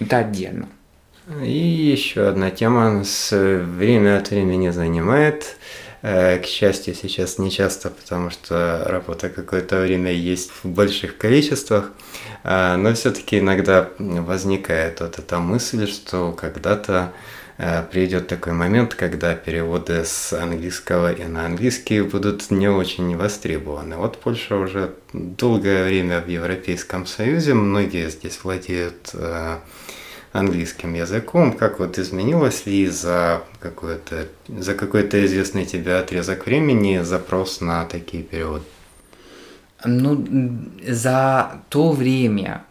Это 0.00 0.18
отдельно. 0.18 0.68
И 1.42 1.50
еще 1.50 2.28
одна 2.28 2.50
тема 2.50 3.02
с 3.04 3.32
время 3.32 4.18
от 4.18 4.30
времени 4.30 4.70
занимает. 4.70 5.56
Э, 6.02 6.38
к 6.38 6.46
счастью, 6.46 6.94
сейчас 6.94 7.38
не 7.38 7.50
часто, 7.50 7.90
потому 7.90 8.30
что 8.30 8.84
работа 8.86 9.28
какое-то 9.28 9.80
время 9.80 10.12
есть 10.12 10.50
в 10.62 10.68
больших 10.68 11.16
количествах, 11.16 11.90
э, 12.44 12.76
но 12.76 12.92
все-таки 12.94 13.38
иногда 13.38 13.88
возникает 13.98 15.00
вот 15.00 15.18
эта 15.18 15.38
мысль, 15.38 15.86
что 15.88 16.32
когда-то 16.32 17.12
э, 17.58 17.82
придет 17.90 18.28
такой 18.28 18.52
момент, 18.52 18.94
когда 18.94 19.34
переводы 19.34 20.04
с 20.04 20.32
английского 20.32 21.12
и 21.12 21.24
на 21.24 21.46
английский 21.46 22.02
будут 22.02 22.50
не 22.50 22.68
очень 22.68 23.16
востребованы. 23.16 23.96
Вот 23.96 24.20
Польша 24.20 24.56
уже 24.56 24.94
долгое 25.12 25.84
время 25.84 26.20
в 26.20 26.28
Европейском 26.28 27.06
Союзе, 27.06 27.54
многие 27.54 28.10
здесь 28.10 28.40
владеют 28.42 29.14
английским 30.38 30.94
языком, 30.94 31.52
как 31.52 31.78
вот 31.78 31.98
изменилось 31.98 32.66
ли 32.66 32.86
за 32.88 33.42
какой-то 33.60 34.28
за 34.48 34.74
какой-то 34.74 35.24
известный 35.24 35.64
тебе 35.64 35.96
отрезок 35.96 36.46
времени 36.46 37.02
запрос 37.02 37.60
на 37.60 37.84
такие 37.84 38.22
переводы? 38.22 38.64
Ну, 39.84 40.26
за 40.86 41.60
то 41.68 41.92
время, 41.92 42.65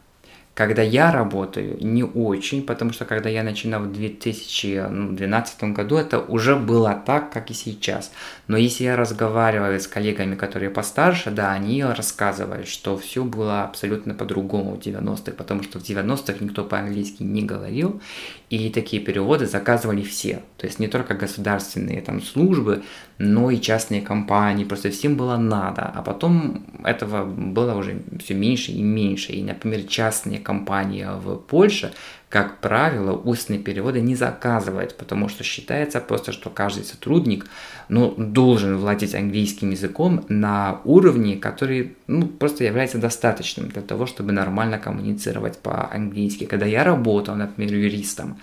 когда 0.56 0.82
я 0.82 1.12
работаю, 1.12 1.78
не 1.82 2.04
очень, 2.04 2.66
потому 2.66 2.94
что 2.94 3.04
когда 3.04 3.30
я 3.30 3.44
начинал 3.44 3.82
в 3.82 3.92
2012 3.92 5.64
году, 5.66 5.98
это 5.98 6.20
уже 6.20 6.56
было 6.56 7.04
так, 7.06 7.30
как 7.30 7.52
и 7.52 7.54
сейчас. 7.54 8.12
Но 8.48 8.56
если 8.56 8.86
я 8.86 8.96
разговариваю 8.96 9.82
с 9.82 9.86
коллегами, 9.86 10.36
которые 10.36 10.70
постарше, 10.70 11.30
да, 11.30 11.52
они 11.52 11.84
рассказывают, 11.84 12.70
что 12.70 12.98
все 12.98 13.26
было 13.26 13.66
абсолютно 13.66 14.14
по-другому 14.14 14.76
в 14.76 14.80
90-х, 14.80 15.34
потому 15.34 15.62
что 15.62 15.78
в 15.80 15.84
90-х 15.84 16.38
никто 16.40 16.64
по-английски 16.64 17.22
не 17.24 17.44
говорил, 17.44 18.02
и 18.50 18.70
такие 18.70 19.02
переводы 19.02 19.48
заказывали 19.48 20.02
все. 20.04 20.42
То 20.58 20.68
есть 20.68 20.80
не 20.80 20.88
только 20.88 21.16
государственные 21.16 22.02
там 22.02 22.22
службы, 22.22 22.84
но 23.18 23.50
и 23.50 23.60
частные 23.60 24.02
компании, 24.02 24.66
просто 24.66 24.92
всем 24.92 25.16
было 25.16 25.38
надо. 25.38 25.82
А 25.82 26.02
потом 26.02 26.66
этого 26.84 27.25
было 27.25 27.75
уже 27.75 28.02
все 28.24 28.34
меньше 28.36 28.72
и 28.72 28.82
меньше. 28.82 29.32
И, 29.32 29.44
например, 29.44 29.84
частные 29.84 30.40
компании 30.40 31.06
в 31.06 31.38
Польше, 31.38 31.94
как 32.36 32.58
правило, 32.58 33.13
устные 33.13 33.60
переводы 33.60 34.01
не 34.01 34.13
заказывают, 34.13 34.98
потому 34.98 35.30
что 35.30 35.46
считается 35.46 36.01
просто, 36.01 36.34
что 36.34 36.50
каждый 36.50 36.84
сотрудник 36.84 37.46
ну, 37.88 38.13
должен 38.18 38.75
владеть 38.75 39.15
английским 39.15 39.70
языком 39.70 40.25
на 40.27 40.82
уровне, 40.84 41.38
который 41.38 41.96
ну, 42.08 42.27
просто 42.27 42.65
является 42.65 42.98
достаточным 42.98 43.70
для 43.70 43.82
того, 43.82 44.06
чтобы 44.06 44.34
нормально 44.34 44.80
коммуницировать 44.80 45.60
по-английски. 45.60 46.44
Когда 46.44 46.65
я 46.65 46.84
работал, 46.84 47.36
например, 47.36 47.74
юристом, 47.74 48.38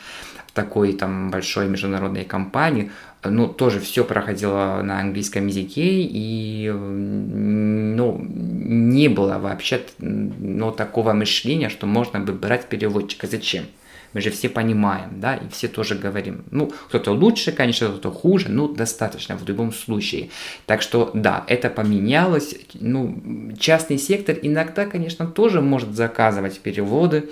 такой 0.54 0.94
там 0.94 1.30
большой 1.30 1.68
международной 1.68 2.24
компании, 2.24 2.90
ну, 3.22 3.46
тоже 3.46 3.78
все 3.78 4.04
проходило 4.04 4.80
на 4.82 5.00
английском 5.00 5.48
языке, 5.48 6.00
и, 6.00 6.70
ну, 6.72 8.18
не 8.26 9.08
было 9.08 9.36
вообще, 9.36 9.82
ну, 9.98 10.72
такого 10.72 11.12
мышления, 11.12 11.68
что 11.68 11.86
можно 11.86 12.20
бы 12.20 12.32
брать 12.32 12.70
переводчика. 12.70 13.26
Зачем? 13.26 13.64
Мы 14.12 14.20
же 14.20 14.30
все 14.30 14.48
понимаем, 14.48 15.20
да, 15.20 15.36
и 15.36 15.48
все 15.48 15.68
тоже 15.68 15.94
говорим. 15.94 16.44
Ну, 16.50 16.72
кто-то 16.88 17.12
лучше, 17.12 17.52
конечно, 17.52 17.88
кто-то 17.88 18.10
хуже, 18.10 18.48
ну, 18.48 18.68
достаточно 18.68 19.36
в 19.36 19.48
любом 19.48 19.72
случае. 19.72 20.30
Так 20.66 20.82
что, 20.82 21.10
да, 21.14 21.44
это 21.46 21.70
поменялось. 21.70 22.54
Ну, 22.74 23.18
частный 23.58 23.98
сектор 23.98 24.36
иногда, 24.42 24.86
конечно, 24.86 25.26
тоже 25.26 25.60
может 25.60 25.94
заказывать 25.94 26.60
переводы, 26.60 27.30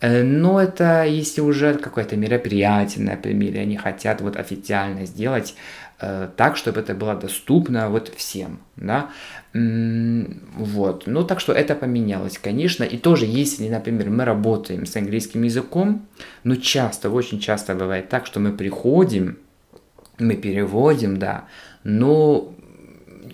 Э, 0.00 0.22
но 0.22 0.60
это 0.60 1.04
если 1.04 1.40
уже 1.40 1.74
какое-то 1.74 2.16
мероприятие, 2.16 3.04
например, 3.04 3.58
они 3.58 3.76
хотят 3.76 4.20
вот 4.20 4.36
официально 4.36 5.06
сделать 5.06 5.54
так, 5.98 6.56
чтобы 6.56 6.80
это 6.80 6.94
было 6.94 7.14
доступно 7.14 7.88
вот 7.90 8.08
всем, 8.16 8.60
да, 8.76 9.10
вот, 9.52 11.06
ну 11.06 11.24
так 11.24 11.40
что 11.40 11.52
это 11.52 11.74
поменялось, 11.74 12.38
конечно, 12.38 12.84
и 12.84 12.96
тоже 12.96 13.26
если, 13.26 13.68
например, 13.68 14.08
мы 14.10 14.24
работаем 14.24 14.86
с 14.86 14.96
английским 14.96 15.42
языком, 15.42 16.06
но 16.44 16.54
часто, 16.56 17.10
очень 17.10 17.40
часто 17.40 17.74
бывает 17.74 18.08
так, 18.08 18.26
что 18.26 18.38
мы 18.38 18.52
приходим, 18.52 19.38
мы 20.18 20.36
переводим, 20.36 21.18
да, 21.18 21.44
но 21.82 22.54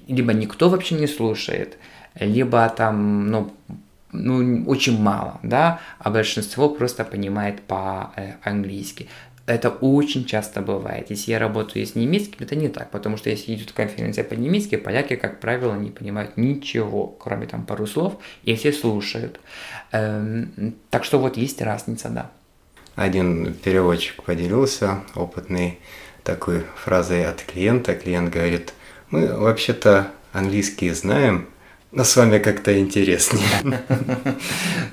либо 0.09 0.33
никто 0.33 0.69
вообще 0.69 0.95
не 0.95 1.07
слушает, 1.07 1.77
либо 2.19 2.69
там, 2.69 3.31
ну, 3.31 3.53
ну, 4.13 4.65
очень 4.67 5.01
мало, 5.01 5.41
да, 5.43 5.81
а 5.99 6.11
большинство 6.11 6.69
просто 6.69 7.05
понимает 7.05 7.63
по-английски. 7.63 9.09
Это 9.47 9.69
очень 9.69 10.25
часто 10.25 10.63
бывает. 10.63 11.11
Если 11.11 11.33
я 11.33 11.39
работаю 11.39 11.85
с 11.85 11.95
немецким, 11.95 12.39
это 12.41 12.57
не 12.57 12.69
так, 12.69 12.91
потому 12.91 13.19
что 13.19 13.29
если 13.29 13.55
идет 13.55 13.73
конференция 13.73 14.25
по-немецки, 14.25 14.77
поляки, 14.77 15.17
как 15.17 15.39
правило, 15.41 15.75
не 15.75 15.91
понимают 15.91 16.39
ничего, 16.39 17.07
кроме 17.07 17.47
там 17.47 17.67
пару 17.67 17.87
слов, 17.87 18.17
и 18.45 18.55
все 18.55 18.73
слушают. 18.73 19.39
Эм, 19.93 20.75
так 20.89 21.05
что 21.05 21.19
вот 21.19 21.37
есть 21.37 21.61
разница, 21.61 22.09
да. 22.09 22.31
Один 22.95 23.53
переводчик 23.53 24.23
поделился 24.23 25.01
опытной 25.15 25.79
такой 26.23 26.65
фразой 26.77 27.27
от 27.27 27.43
клиента. 27.43 27.95
Клиент 27.95 28.33
говорит, 28.33 28.73
мы 29.11 29.27
вообще-то 29.37 30.09
английский 30.33 30.91
знаем, 30.91 31.49
но 31.95 32.03
с 32.05 32.17
вами 32.17 32.39
как-то 32.39 32.79
интереснее. 32.79 33.45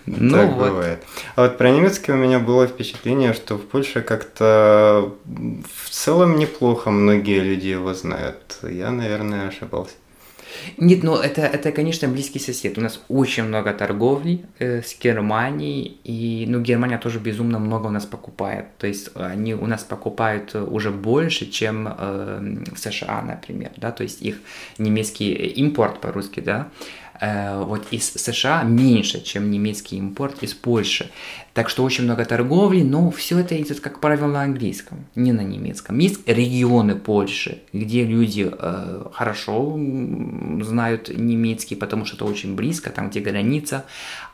Ну 0.06 0.36
так 0.36 0.58
бывает. 0.58 1.04
А 1.36 1.44
вот 1.44 1.58
про 1.58 1.70
немецкий 1.70 2.12
у 2.12 2.16
меня 2.16 2.40
было 2.40 2.68
впечатление, 2.68 3.34
что 3.34 3.56
в 3.56 3.62
Польше 3.62 4.02
как-то 4.02 5.14
в 5.26 5.90
целом 5.90 6.38
неплохо 6.38 6.92
многие 6.92 7.40
люди 7.40 7.68
его 7.68 7.94
знают. 7.94 8.58
Я, 8.64 8.92
наверное, 8.92 9.48
ошибался. 9.48 9.94
Нет, 10.78 11.04
ну 11.04 11.16
это, 11.16 11.42
это, 11.42 11.72
конечно, 11.72 12.08
близкий 12.08 12.40
сосед. 12.40 12.78
У 12.78 12.82
нас 12.82 13.02
очень 13.10 13.44
много 13.44 13.74
торговли 13.74 14.46
э, 14.60 14.82
с 14.82 14.98
Германией, 15.00 16.00
и 16.04 16.46
ну, 16.48 16.62
Германия 16.62 16.98
тоже 16.98 17.20
безумно 17.20 17.60
много 17.60 17.88
у 17.88 17.92
нас 17.92 18.06
покупает. 18.06 18.66
То 18.78 18.88
есть 18.88 19.12
они 19.16 19.54
у 19.54 19.68
нас 19.68 19.84
покупают 19.84 20.56
уже 20.56 20.92
больше, 20.92 21.50
чем 21.50 21.88
э, 21.88 22.64
в 22.74 22.78
США, 22.78 23.22
например, 23.22 23.72
да, 23.78 23.92
то 23.92 24.04
есть 24.04 24.22
их 24.22 24.38
немецкий 24.78 25.34
импорт 25.34 26.02
по-русски, 26.02 26.40
да, 26.40 26.68
э, 26.68 27.01
вот 27.22 27.86
из 27.92 28.12
США 28.14 28.64
меньше, 28.64 29.24
чем 29.24 29.52
немецкий 29.52 29.98
импорт 29.98 30.42
из 30.42 30.54
Польши. 30.54 31.12
Так 31.54 31.70
что 31.70 31.84
очень 31.84 32.06
много 32.06 32.24
торговли, 32.24 32.82
но 32.82 33.12
все 33.12 33.40
это 33.40 33.62
идет, 33.62 33.82
как 33.82 34.00
правило, 34.00 34.28
на 34.28 34.44
английском, 34.44 35.06
не 35.16 35.34
на 35.34 35.42
немецком. 35.42 36.00
Есть 36.00 36.22
регионы 36.26 36.96
Польши, 36.96 37.60
где 37.74 38.06
люди 38.06 38.50
э, 38.52 39.06
хорошо 39.14 39.78
знают 40.62 41.10
немецкий, 41.10 41.76
потому 41.76 42.06
что 42.06 42.16
это 42.16 42.26
очень 42.26 42.56
близко, 42.56 42.90
там, 42.90 43.10
где 43.10 43.20
граница. 43.20 43.86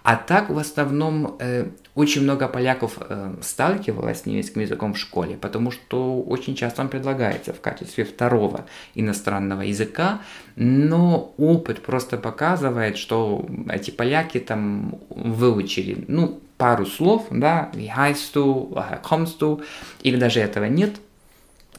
А 0.08 0.15
так, 0.15 0.50
в 0.50 0.58
основном, 0.58 1.36
э, 1.39 1.65
очень 1.93 2.22
много 2.22 2.48
поляков 2.48 2.98
э, 2.98 3.34
сталкивалось 3.41 4.22
с 4.22 4.26
немецким 4.26 4.62
языком 4.62 4.93
в 4.93 4.98
школе, 4.98 5.36
потому 5.36 5.70
что 5.70 6.22
очень 6.22 6.56
часто 6.56 6.82
он 6.82 6.88
предлагается 6.88 7.52
в 7.52 7.60
качестве 7.60 8.06
второго 8.06 8.67
иностранного 8.96 9.63
языка, 9.63 10.22
но 10.56 11.34
опыт 11.38 11.82
просто 11.82 12.15
показывает, 12.15 12.98
что 12.98 13.46
эти 13.67 13.91
поляки 13.91 14.39
там 14.39 14.98
выучили, 15.10 16.06
ну, 16.08 16.39
пару 16.58 16.86
слов, 16.86 17.26
да, 17.30 17.70
wie 17.74 17.93
heißt 17.93 18.34
du, 18.34 18.74
kommst 19.04 19.39
du, 19.41 19.62
или 20.04 20.15
даже 20.15 20.39
этого 20.39 20.65
нет, 20.70 21.02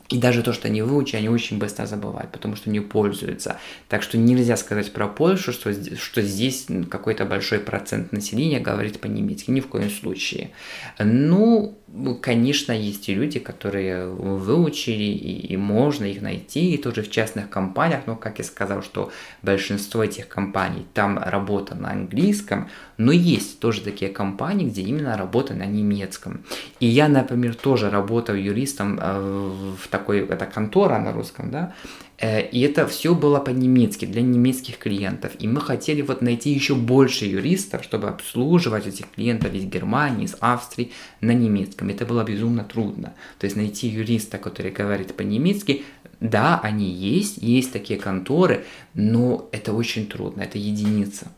и 0.08 0.16
даже 0.16 0.42
то, 0.42 0.54
что 0.54 0.68
они 0.68 0.80
выучили, 0.80 1.18
они 1.18 1.28
очень 1.28 1.58
быстро 1.58 1.84
забывают, 1.84 2.32
потому 2.32 2.56
что 2.56 2.70
не 2.70 2.80
пользуются. 2.80 3.58
Так 3.88 4.02
что 4.02 4.16
нельзя 4.16 4.56
сказать 4.56 4.92
про 4.92 5.06
Польшу, 5.06 5.52
что, 5.52 5.72
что 5.96 6.22
здесь 6.22 6.66
какой-то 6.90 7.26
большой 7.26 7.58
процент 7.60 8.10
населения 8.12 8.58
говорит 8.58 9.00
по-немецки. 9.00 9.50
Ни 9.50 9.60
в 9.60 9.66
коем 9.66 9.90
случае. 9.90 10.50
Ну, 10.98 11.78
конечно, 12.20 12.72
есть 12.72 13.08
и 13.08 13.14
люди, 13.14 13.38
которые 13.38 14.08
выучили, 14.08 15.04
и, 15.04 15.52
и 15.52 15.56
можно 15.56 16.04
их 16.04 16.20
найти, 16.22 16.74
и 16.74 16.78
тоже 16.78 17.02
в 17.02 17.10
частных 17.10 17.48
компаниях, 17.48 18.02
но, 18.06 18.14
как 18.14 18.38
я 18.38 18.44
сказал, 18.44 18.82
что 18.82 19.10
большинство 19.42 20.04
этих 20.04 20.28
компаний, 20.28 20.86
там 20.92 21.18
работа 21.18 21.74
на 21.74 21.90
английском, 21.90 22.68
но 22.98 23.12
есть 23.12 23.60
тоже 23.60 23.80
такие 23.80 24.10
компании, 24.10 24.68
где 24.68 24.82
именно 24.82 25.16
работа 25.16 25.54
на 25.54 25.64
немецком. 25.64 26.44
И 26.80 26.86
я, 26.86 27.08
например, 27.08 27.54
тоже 27.54 27.90
работал 27.90 28.34
юристом 28.34 28.98
э, 29.00 29.74
в 29.82 29.88
такой, 29.88 30.20
это 30.20 30.46
контора 30.46 30.98
на 30.98 31.12
русском, 31.12 31.50
да, 31.50 31.74
и 32.20 32.60
это 32.62 32.86
все 32.88 33.14
было 33.14 33.38
по-немецки, 33.38 34.04
для 34.04 34.22
немецких 34.22 34.78
клиентов. 34.78 35.32
И 35.38 35.46
мы 35.46 35.60
хотели 35.60 36.02
вот 36.02 36.20
найти 36.20 36.50
еще 36.50 36.74
больше 36.74 37.26
юристов, 37.26 37.84
чтобы 37.84 38.08
обслуживать 38.08 38.88
этих 38.88 39.08
клиентов 39.10 39.54
из 39.54 39.64
Германии, 39.64 40.24
из 40.24 40.36
Австрии 40.40 40.90
на 41.20 41.30
немецком. 41.30 41.90
Это 41.90 42.04
было 42.04 42.24
безумно 42.24 42.64
трудно. 42.64 43.14
То 43.38 43.44
есть 43.44 43.56
найти 43.56 43.86
юриста, 43.86 44.38
который 44.38 44.72
говорит 44.72 45.14
по-немецки, 45.14 45.84
да, 46.18 46.58
они 46.60 46.90
есть, 46.90 47.38
есть 47.38 47.72
такие 47.72 48.00
конторы, 48.00 48.64
но 48.94 49.48
это 49.52 49.72
очень 49.72 50.08
трудно, 50.08 50.42
это 50.42 50.58
единица. 50.58 51.28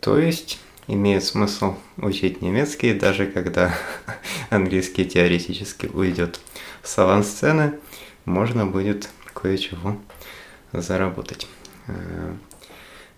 То 0.00 0.18
есть 0.18 0.60
имеет 0.86 1.24
смысл 1.24 1.76
учить 1.96 2.42
немецкий, 2.42 2.92
даже 2.92 3.26
когда 3.26 3.74
английский 4.50 5.06
теоретически 5.06 5.86
уйдет 5.86 6.40
с 6.82 6.98
авансцены, 6.98 7.78
можно 8.26 8.66
будет 8.66 9.08
кое-чего 9.40 9.96
заработать. 10.72 11.46
Э, 11.86 12.34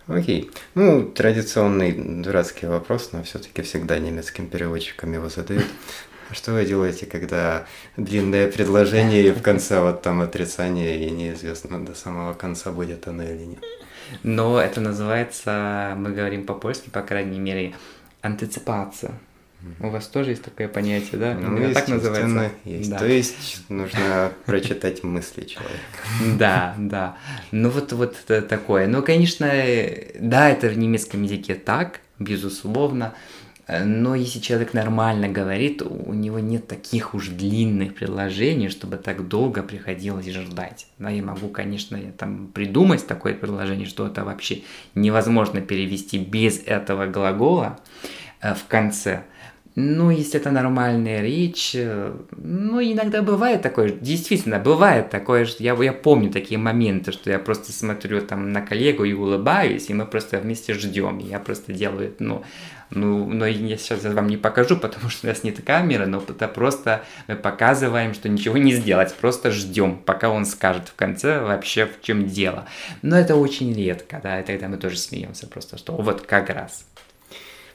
окей. 0.07 0.51
Ну, 0.75 1.05
традиционный 1.05 1.93
дурацкий 1.93 2.67
вопрос, 2.67 3.11
но 3.13 3.23
все-таки 3.23 3.63
всегда 3.63 3.99
немецким 3.99 4.47
переводчикам 4.47 5.13
его 5.13 5.29
задают. 5.29 5.67
Что 6.33 6.53
вы 6.53 6.65
делаете, 6.65 7.07
когда 7.07 7.67
длинное 7.97 8.51
предложение 8.51 9.27
и 9.27 9.33
в 9.33 9.43
конце 9.43 9.81
вот 9.81 10.03
там 10.03 10.21
отрицание 10.21 11.05
и 11.05 11.11
неизвестно 11.11 11.85
до 11.85 11.95
самого 11.95 12.35
конца 12.35 12.71
будет 12.71 13.09
оно 13.09 13.25
или 13.25 13.45
нет? 13.45 13.65
Но 14.23 14.61
это 14.61 14.81
называется, 14.81 15.95
мы 15.97 16.11
говорим 16.11 16.47
по-польски, 16.47 16.89
по 16.89 17.03
крайней 17.03 17.41
мере, 17.41 17.75
антиципация. 18.23 19.13
У 19.81 19.89
вас 19.89 20.07
тоже 20.07 20.31
есть 20.31 20.43
такое 20.43 20.69
понятие, 20.69 21.19
да? 21.19 21.35
Ну, 21.35 21.57
Именно 21.57 21.75
так 21.75 21.89
называется. 21.89 22.51
Есть. 22.65 22.91
Да. 22.91 22.99
То 22.99 23.07
есть 23.07 23.65
нужно 23.69 24.33
прочитать 24.47 25.03
мысли 25.05 25.45
человека. 25.45 25.81
Да, 26.39 26.75
да. 26.79 27.17
Ну 27.51 27.69
вот, 27.69 27.93
вот 27.93 28.17
такое. 28.49 28.87
Ну, 28.87 29.03
конечно, 29.03 29.47
да, 30.19 30.49
это 30.51 30.69
в 30.69 30.79
немецком 30.79 31.23
языке 31.23 31.55
так, 31.55 32.01
безусловно. 32.19 33.15
Но 33.85 34.15
если 34.15 34.41
человек 34.41 34.75
нормально 34.75 35.29
говорит, 35.29 35.83
у 35.83 36.13
него 36.13 36.41
нет 36.41 36.67
таких 36.67 37.15
уж 37.15 37.29
длинных 37.29 37.95
предложений, 37.95 38.71
чтобы 38.71 38.97
так 38.97 39.29
долго 39.29 39.63
приходилось 39.63 40.29
ждать. 40.29 40.89
Да, 40.99 41.11
я 41.11 41.23
могу, 41.23 41.49
конечно, 41.49 41.99
там 42.19 42.49
придумать 42.49 43.07
такое 43.07 43.35
предложение, 43.35 43.87
что 43.87 44.07
это 44.07 44.25
вообще 44.25 44.63
невозможно 44.95 45.61
перевести 45.61 46.19
без 46.19 46.61
этого 46.65 47.07
глагола 47.07 47.79
э, 48.41 48.55
в 48.55 48.67
конце. 48.67 49.23
Ну, 49.77 50.11
если 50.11 50.41
это 50.41 50.51
нормальная 50.51 51.23
речь, 51.23 51.73
э, 51.75 52.13
ну, 52.37 52.83
иногда 52.83 53.23
бывает 53.23 53.63
такое, 53.63 53.91
действительно, 53.91 54.59
бывает 54.59 55.11
такое, 55.11 55.45
что 55.45 55.63
я, 55.63 55.75
я 55.75 55.93
помню 55.93 56.31
такие 56.31 56.59
моменты, 56.59 57.13
что 57.13 57.31
я 57.31 57.39
просто 57.39 57.73
смотрю 57.73 58.21
там 58.21 58.53
на 58.53 58.63
коллегу 58.63 59.05
и 59.05 59.13
улыбаюсь, 59.13 59.89
и 59.89 59.95
мы 59.95 60.07
просто 60.07 60.39
вместе 60.39 60.75
ждем, 60.75 61.19
я 61.19 61.39
просто 61.39 61.73
делаю, 61.73 62.15
ну, 62.19 62.43
ну, 62.91 63.27
но 63.27 63.47
я 63.47 63.77
сейчас 63.77 64.03
вам 64.03 64.27
не 64.27 64.37
покажу, 64.37 64.77
потому 64.81 65.09
что 65.09 65.29
у 65.29 65.31
нас 65.31 65.45
нет 65.45 65.63
камеры, 65.65 66.07
но 66.07 66.19
это 66.19 66.49
просто 66.49 67.05
мы 67.29 67.37
показываем, 67.37 68.15
что 68.15 68.29
ничего 68.29 68.59
не 68.59 68.73
сделать, 68.73 69.15
просто 69.15 69.53
ждем, 69.53 69.99
пока 69.99 70.31
он 70.31 70.47
скажет 70.47 70.89
в 70.89 70.95
конце 70.95 71.41
вообще 71.41 71.87
в 71.87 72.03
чем 72.03 72.27
дело. 72.27 72.67
Но 73.03 73.17
это 73.17 73.37
очень 73.37 73.73
редко, 73.73 74.21
да, 74.21 74.41
и 74.41 74.45
тогда 74.45 74.67
мы 74.67 74.79
тоже 74.79 74.99
смеемся 74.99 75.47
просто, 75.47 75.79
что 75.79 75.93
вот 75.93 76.23
как 76.23 76.51
раз. 76.51 76.85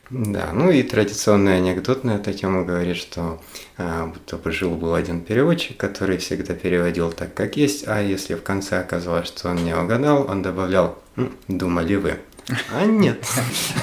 Да, 0.09 0.51
ну 0.53 0.69
и 0.69 0.83
традиционный 0.83 1.57
анекдот 1.57 2.03
на 2.03 2.11
эту 2.17 2.31
тему 2.31 2.63
говорит, 2.63 2.97
что 2.97 3.41
а, 3.77 4.05
будто 4.05 4.37
бы 4.37 4.51
жил 4.51 4.75
был 4.75 4.93
один 4.93 5.21
переводчик, 5.21 5.77
который 5.77 6.17
всегда 6.17 6.53
переводил 6.53 7.11
так, 7.11 7.33
как 7.33 7.57
есть, 7.57 7.87
а 7.87 8.01
если 8.01 8.35
в 8.35 8.43
конце 8.43 8.79
оказалось, 8.79 9.27
что 9.27 9.49
он 9.49 9.63
не 9.63 9.75
угадал, 9.75 10.29
он 10.29 10.43
добавлял 10.43 10.99
«думали 11.47 11.95
вы». 11.95 12.19
А 12.71 12.85
нет. 12.85 13.25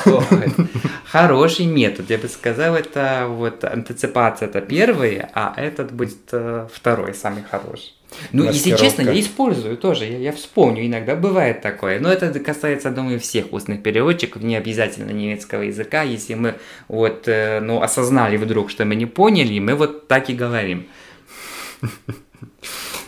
Хороший 1.05 1.67
метод. 1.67 2.09
Я 2.09 2.19
бы 2.19 2.29
сказал, 2.29 2.77
это 2.77 3.27
вот 3.29 3.65
антиципация 3.65 4.49
это 4.49 4.61
первый, 4.61 5.21
а 5.35 5.53
этот 5.57 5.93
будет 5.93 6.29
э, 6.31 6.69
второй, 6.73 7.15
самый 7.15 7.43
хороший. 7.43 7.93
Ну, 8.33 8.45
если 8.45 8.77
честно, 8.77 9.03
я 9.03 9.19
использую 9.19 9.77
тоже, 9.77 10.05
я, 10.05 10.19
я 10.19 10.33
вспомню, 10.33 10.87
иногда 10.87 11.17
бывает 11.17 11.61
такое. 11.61 12.01
Но 12.01 12.13
это 12.13 12.39
касается, 12.41 12.91
думаю, 12.91 13.21
всех 13.21 13.53
устных 13.53 13.83
переводчиков, 13.83 14.43
не 14.43 14.57
обязательно 14.57 15.11
немецкого 15.11 15.63
языка. 15.63 16.03
Если 16.03 16.35
мы 16.35 16.55
вот, 16.89 17.29
э, 17.29 17.61
ну, 17.61 17.83
осознали 17.83 18.37
вдруг, 18.37 18.71
что 18.71 18.85
мы 18.85 18.95
не 18.95 19.07
поняли, 19.07 19.59
мы 19.59 19.75
вот 19.75 20.09
так 20.09 20.31
и 20.31 20.35
говорим. 20.35 20.87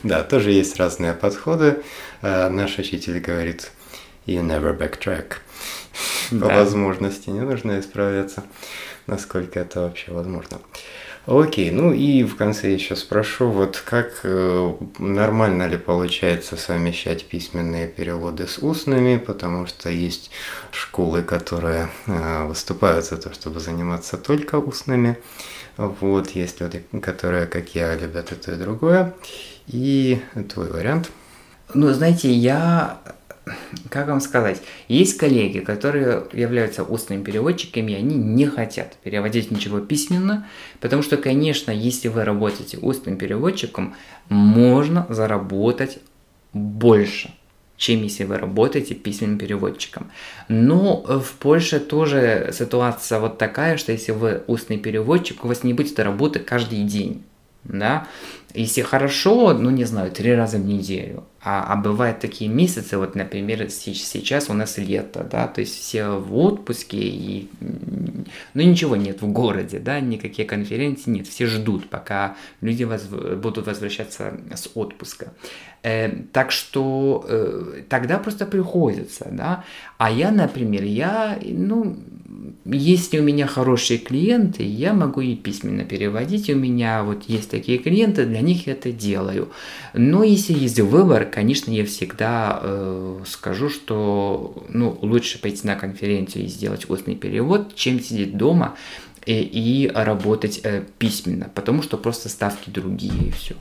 Да, 0.03 0.23
тоже 0.23 0.51
есть 0.51 0.77
разные 0.77 1.15
подходы. 1.15 1.83
Э, 2.21 2.49
наш 2.51 2.79
учитель 2.79 3.21
говорит, 3.21 3.73
you 4.27 4.43
never 4.43 4.77
backtrack. 4.77 5.37
По 6.31 6.49
возможности 6.49 7.31
не 7.31 7.41
нужно 7.41 7.81
исправляться, 7.81 8.45
насколько 9.07 9.61
это 9.61 9.81
вообще 9.81 10.13
возможно. 10.13 10.59
Окей, 11.27 11.71
ну 11.71 11.93
и 11.93 12.23
в 12.23 12.37
конце 12.37 12.71
еще 12.75 12.97
спрошу, 12.97 13.49
вот 13.49 13.83
как 13.83 14.21
э, 14.25 14.75
нормально 14.99 15.67
ли 15.67 15.79
получается 15.79 16.57
совмещать 16.57 17.25
письменные 17.25 17.89
переводы 17.89 18.47
с 18.47 18.59
устными, 18.59 19.17
потому 19.17 19.67
что 19.67 19.89
есть 19.89 20.31
школы, 20.71 21.23
которые 21.23 21.89
э, 22.07 22.45
выступают 22.47 23.07
за 23.07 23.17
то, 23.17 23.33
чтобы 23.33 23.61
заниматься 23.61 24.19
только 24.19 24.57
устными, 24.57 25.17
вот, 25.79 26.31
есть 26.31 26.61
люди, 26.61 26.85
которые, 27.01 27.47
как 27.47 27.75
я, 27.75 27.95
любят 27.95 28.31
это 28.31 28.53
и 28.53 28.57
другое, 28.57 29.15
и 29.67 30.21
твой 30.53 30.71
вариант. 30.71 31.11
Ну, 31.73 31.91
знаете, 31.95 32.31
я 32.31 33.01
как 33.91 34.09
вам 34.09 34.21
сказать, 34.21 34.63
есть 34.89 35.19
коллеги, 35.19 35.59
которые 35.59 36.25
являются 36.33 36.83
устными 36.83 37.23
переводчиками, 37.23 37.93
и 37.93 37.97
они 37.97 38.17
не 38.17 38.47
хотят 38.47 38.97
переводить 39.03 39.51
ничего 39.51 39.81
письменно, 39.81 40.47
потому 40.81 41.03
что, 41.03 41.17
конечно, 41.17 41.71
если 41.71 42.09
вы 42.09 42.25
работаете 42.25 42.79
устным 42.79 43.17
переводчиком, 43.17 43.95
можно 44.29 45.07
заработать 45.11 45.99
больше, 46.53 47.35
чем 47.77 48.03
если 48.03 48.25
вы 48.25 48.39
работаете 48.39 48.95
письменным 48.95 49.39
переводчиком. 49.39 50.11
Но 50.49 51.03
в 51.03 51.33
Польше 51.39 51.81
тоже 51.81 52.51
ситуация 52.53 53.19
вот 53.21 53.39
такая, 53.39 53.77
что 53.77 53.93
если 53.93 54.13
вы 54.13 54.43
устный 54.47 54.79
переводчик, 54.79 55.45
у 55.45 55.49
вас 55.49 55.65
не 55.65 55.75
будет 55.75 55.99
работы 55.99 56.39
каждый 56.39 56.83
день. 56.85 57.23
Да? 57.65 58.07
Если 58.55 58.83
хорошо, 58.83 59.53
ну 59.53 59.71
не 59.71 59.85
знаю, 59.85 60.13
три 60.13 60.33
раза 60.33 60.59
в 60.59 60.65
неделю. 60.65 61.25
А, 61.43 61.73
а 61.73 61.77
бывают 61.77 62.21
такие 62.21 62.49
месяцы, 62.49 62.97
вот, 62.97 63.15
например, 63.15 63.69
сейчас 63.69 64.49
у 64.49 64.55
нас 64.55 64.79
лето, 64.79 65.29
да, 65.31 65.47
то 65.47 65.61
есть 65.61 65.79
все 65.79 66.07
в 66.19 66.35
отпуске, 66.37 66.97
и, 66.97 67.51
ну 68.55 68.63
ничего 68.63 68.97
нет 68.97 69.21
в 69.21 69.29
городе, 69.31 69.79
да, 69.79 70.01
никакие 70.01 70.49
конференции 70.49 71.11
нет, 71.11 71.27
все 71.27 71.47
ждут, 71.47 71.91
пока 71.91 72.37
люди 72.63 72.85
воз, 72.85 73.03
будут 73.03 73.67
возвращаться 73.67 74.41
с 74.55 74.71
отпуска. 74.75 75.35
Э, 75.83 76.11
так 76.33 76.51
что 76.51 77.27
э, 77.29 77.83
тогда 77.91 78.19
просто 78.19 78.47
приходится, 78.47 79.29
да. 79.31 79.65
А 79.99 80.11
я, 80.11 80.31
например, 80.31 80.83
я, 80.83 81.39
ну, 81.43 81.99
если 82.65 83.19
у 83.19 83.23
меня 83.23 83.47
хорошие 83.47 83.99
клиенты, 83.99 84.63
я 84.63 84.95
могу 84.95 85.21
и 85.21 85.37
письменно 85.37 85.85
переводить. 85.85 86.49
У 86.49 86.57
меня 86.57 87.03
вот 87.03 87.25
есть 87.25 87.51
такие 87.51 87.77
клиенты, 87.77 88.25
для 88.25 88.41
них 88.45 88.69
это 88.69 88.93
делаю. 88.93 89.51
Но 89.93 90.23
если 90.23 90.53
есть 90.53 90.79
выбор, 90.81 91.25
конечно, 91.25 91.71
я 91.71 91.85
всегда 91.85 92.61
э, 92.63 93.23
скажу, 93.27 93.69
что 93.71 94.65
ну, 94.69 94.99
лучше 95.03 95.41
пойти 95.41 95.67
на 95.67 95.75
конференцию 95.75 96.45
и 96.45 96.49
сделать 96.49 96.89
устный 96.89 97.17
перевод, 97.17 97.75
чем 97.75 98.01
сидеть 98.01 98.37
дома 98.37 98.77
и, 99.27 99.41
и 99.41 99.89
работать 99.89 100.61
э, 100.63 100.85
письменно, 100.99 101.51
потому 101.55 101.83
что 101.83 101.97
просто 101.97 102.29
ставки 102.29 102.71
другие 102.71 103.29
и 103.29 103.31
все. 103.31 103.57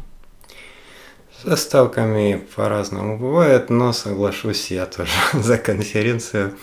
Со 1.44 1.58
ставками 1.58 2.46
по-разному 2.56 3.18
бывает, 3.18 3.70
но 3.70 3.92
соглашусь 3.92 4.72
я 4.72 4.86
тоже 4.86 5.12
за 5.34 5.58
конференцию 5.58 6.54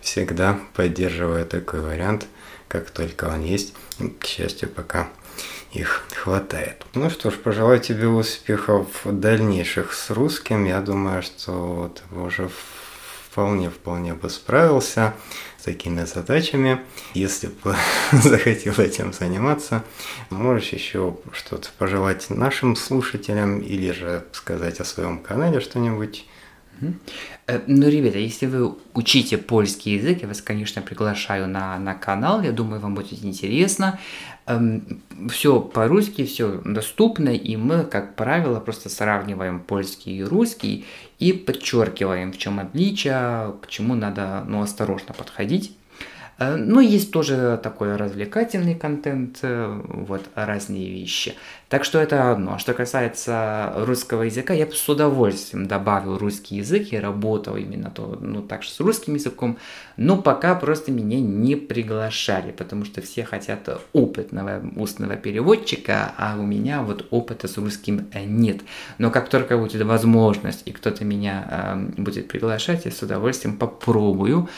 всегда 0.00 0.58
поддерживаю 0.74 1.44
такой 1.46 1.80
вариант, 1.80 2.26
как 2.68 2.90
только 2.90 3.24
он 3.24 3.44
есть. 3.44 3.74
К 4.20 4.26
счастью, 4.26 4.68
пока 4.68 5.08
их 5.72 6.04
хватает. 6.14 6.84
Ну 6.94 7.10
что 7.10 7.30
ж, 7.30 7.34
пожелаю 7.34 7.80
тебе 7.80 8.08
успехов 8.08 8.88
дальнейших 9.04 9.92
с 9.92 10.10
русским. 10.10 10.64
Я 10.64 10.80
думаю, 10.80 11.22
что 11.22 11.94
ты 11.94 12.18
уже 12.18 12.50
вполне-вполне 13.30 14.14
бы 14.14 14.28
справился 14.28 15.14
с 15.58 15.62
такими 15.62 16.04
задачами. 16.04 16.80
Если 17.14 17.46
бы 17.46 17.76
захотел 18.12 18.74
этим 18.78 19.12
заниматься, 19.12 19.84
можешь 20.30 20.70
еще 20.70 21.16
что-то 21.32 21.68
пожелать 21.78 22.28
нашим 22.30 22.74
слушателям 22.74 23.60
или 23.60 23.92
же 23.92 24.24
сказать 24.32 24.80
о 24.80 24.84
своем 24.84 25.18
канале 25.18 25.60
что-нибудь 25.60 26.26
Ну, 27.66 27.88
ребята, 27.88 28.18
если 28.18 28.46
вы 28.46 28.74
учите 28.94 29.36
польский 29.36 29.96
язык, 29.96 30.22
я 30.22 30.28
вас, 30.28 30.40
конечно, 30.40 30.82
приглашаю 30.82 31.46
на, 31.48 31.78
на 31.78 31.94
канал. 31.94 32.42
Я 32.42 32.52
думаю, 32.52 32.80
вам 32.80 32.94
будет 32.94 33.22
интересно. 33.24 33.98
Эм, 34.50 35.00
все 35.28 35.60
по-русски, 35.60 36.24
все 36.24 36.60
доступно, 36.64 37.28
и 37.28 37.56
мы, 37.56 37.84
как 37.84 38.16
правило, 38.16 38.58
просто 38.58 38.88
сравниваем 38.88 39.60
польский 39.60 40.18
и 40.18 40.24
русский 40.24 40.86
и 41.20 41.32
подчеркиваем, 41.32 42.32
в 42.32 42.38
чем 42.38 42.58
отличие, 42.58 43.54
к 43.62 43.68
чему 43.68 43.94
надо 43.94 44.44
ну, 44.48 44.62
осторожно 44.62 45.14
подходить. 45.14 45.76
Э, 46.40 46.56
но 46.56 46.80
есть 46.80 47.12
тоже 47.12 47.60
такой 47.62 47.96
развлекательный 47.96 48.74
контент, 48.74 49.38
э, 49.42 49.80
вот 49.84 50.22
разные 50.34 50.90
вещи. 50.90 51.34
Так 51.68 51.84
что 51.84 52.00
это 52.00 52.32
одно. 52.32 52.58
Что 52.58 52.74
касается 52.74 53.72
русского 53.76 54.22
языка, 54.22 54.54
я 54.54 54.66
бы 54.66 54.72
с 54.72 54.88
удовольствием 54.88 55.68
добавил 55.68 56.18
русский 56.18 56.56
язык 56.56 56.92
и 56.92 56.98
работал 56.98 57.56
именно 57.56 57.90
то, 57.90 58.18
ну, 58.20 58.42
так 58.42 58.64
же 58.64 58.70
с 58.70 58.80
русским 58.80 59.14
языком, 59.14 59.58
но 59.96 60.16
пока 60.16 60.54
просто 60.54 60.90
меня 60.90 61.20
не 61.20 61.54
приглашали, 61.54 62.50
потому 62.50 62.84
что 62.86 63.02
все 63.02 63.22
хотят 63.24 63.68
опытного 63.92 64.62
устного 64.76 65.16
переводчика, 65.16 66.12
а 66.16 66.36
у 66.38 66.42
меня 66.42 66.82
вот 66.82 67.06
опыта 67.10 67.46
с 67.46 67.58
русским 67.58 68.08
э, 68.12 68.24
нет. 68.24 68.62
Но 68.98 69.10
как 69.10 69.28
только 69.28 69.58
будет 69.58 69.82
возможность 69.82 70.62
и 70.64 70.72
кто-то 70.72 71.04
меня 71.04 71.46
э, 71.96 72.02
будет 72.02 72.28
приглашать, 72.28 72.86
я 72.86 72.90
с 72.90 73.02
удовольствием 73.02 73.58
попробую. 73.58 74.48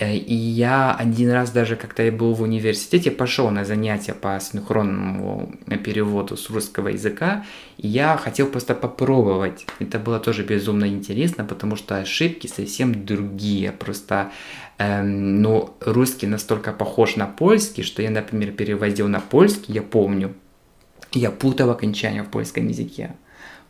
Э, 0.00 0.16
и 0.16 0.34
я 0.34 0.94
один 0.94 1.30
раз 1.30 1.50
даже, 1.50 1.76
когда 1.76 2.02
я 2.02 2.10
был 2.10 2.32
в 2.32 2.42
университете, 2.42 3.10
пошел 3.10 3.50
на 3.50 3.64
занятия 3.64 4.14
по 4.14 4.40
синхронному 4.40 5.52
переводу 5.84 6.36
с 6.36 6.50
русского 6.50 6.88
языка, 6.88 7.44
и 7.76 7.86
я 7.86 8.16
хотел 8.16 8.46
просто 8.46 8.74
попробовать. 8.74 9.66
Это 9.78 9.98
было 9.98 10.18
тоже 10.18 10.42
безумно 10.42 10.86
интересно, 10.86 11.44
потому 11.44 11.76
что 11.76 11.98
ошибки 11.98 12.46
совсем 12.46 13.04
другие. 13.04 13.72
Просто 13.72 14.32
эм, 14.78 15.42
ну, 15.42 15.74
русский 15.80 16.26
настолько 16.26 16.72
похож 16.72 17.16
на 17.16 17.26
польский, 17.26 17.82
что 17.82 18.02
я, 18.02 18.10
например, 18.10 18.52
переводил 18.52 19.06
на 19.06 19.20
польский, 19.20 19.74
я 19.74 19.82
помню, 19.82 20.34
я 21.12 21.30
путал 21.30 21.70
окончания 21.70 22.22
в 22.22 22.30
польском 22.30 22.68
языке. 22.68 23.14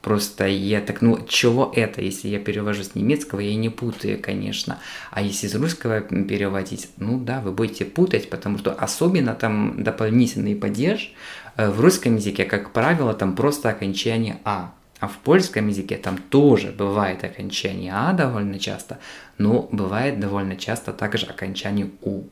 Просто 0.03 0.47
я 0.47 0.81
так, 0.81 1.03
ну, 1.03 1.19
чего 1.29 1.71
это, 1.75 2.01
если 2.01 2.29
я 2.29 2.39
перевожу 2.39 2.85
с 2.85 2.95
немецкого, 2.95 3.41
я 3.41 3.55
не 3.55 3.69
путаю, 3.69 4.19
конечно. 4.21 4.79
А 5.11 5.21
если 5.21 5.47
с 5.47 5.55
русского 5.55 6.01
переводить, 6.01 6.89
ну 6.97 7.19
да, 7.19 7.41
вы 7.41 7.53
будете 7.53 7.85
путать, 7.85 8.31
потому 8.31 8.57
что 8.59 8.73
особенно 8.73 9.35
там 9.35 9.83
дополнительный 9.83 10.57
падеж 10.57 11.13
э, 11.57 11.69
в 11.69 11.81
русском 11.81 12.17
языке, 12.17 12.45
как 12.45 12.73
правило, 12.73 13.13
там 13.13 13.37
просто 13.37 13.69
окончание 13.69 14.39
«а». 14.45 14.73
А 15.01 15.09
в 15.09 15.17
польском 15.19 15.69
языке 15.69 15.97
там 15.97 16.19
тоже 16.19 16.73
бывает 16.77 17.25
окончание 17.25 17.93
«а» 17.95 18.13
довольно 18.13 18.59
часто, 18.59 18.99
но 19.39 19.69
бывает 19.73 20.19
довольно 20.21 20.57
часто 20.57 20.93
также 20.93 21.27
окончание 21.27 21.91
«у». 22.03 22.25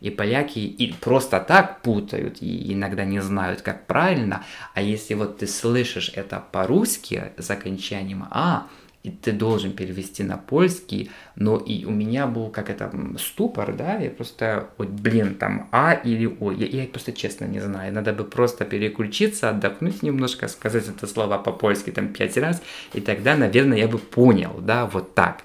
И 0.00 0.10
поляки 0.10 0.58
и 0.58 0.92
просто 0.92 1.40
так 1.40 1.82
путают, 1.82 2.38
и 2.40 2.72
иногда 2.72 3.04
не 3.04 3.20
знают, 3.20 3.62
как 3.62 3.86
правильно. 3.86 4.44
А 4.74 4.82
если 4.82 5.14
вот 5.14 5.38
ты 5.38 5.46
слышишь 5.46 6.10
это 6.14 6.42
по-русски 6.52 7.32
с 7.38 7.50
окончанием 7.50 8.26
«а», 8.30 8.68
и 9.06 9.10
ты 9.10 9.30
должен 9.30 9.72
перевести 9.72 10.24
на 10.24 10.36
польский, 10.36 11.10
но 11.36 11.58
и 11.58 11.84
у 11.84 11.92
меня 11.92 12.26
был 12.26 12.48
как 12.48 12.70
это 12.70 12.90
ступор, 13.18 13.72
да, 13.72 13.98
я 13.98 14.10
просто, 14.10 14.70
вот, 14.78 14.88
блин, 14.88 15.36
там 15.36 15.68
А 15.70 15.92
или 15.92 16.26
О, 16.40 16.50
я, 16.50 16.66
я 16.66 16.88
просто 16.88 17.12
честно 17.12 17.44
не 17.44 17.60
знаю, 17.60 17.94
надо 17.94 18.12
бы 18.12 18.24
просто 18.24 18.64
переключиться, 18.64 19.50
отдохнуть 19.50 20.02
немножко, 20.02 20.48
сказать 20.48 20.88
это 20.88 21.06
слово 21.06 21.38
по-польски 21.38 21.90
там 21.90 22.08
пять 22.08 22.36
раз, 22.36 22.60
и 22.94 23.00
тогда, 23.00 23.36
наверное, 23.36 23.78
я 23.78 23.86
бы 23.86 23.98
понял, 23.98 24.56
да, 24.60 24.86
вот 24.86 25.14
так. 25.14 25.42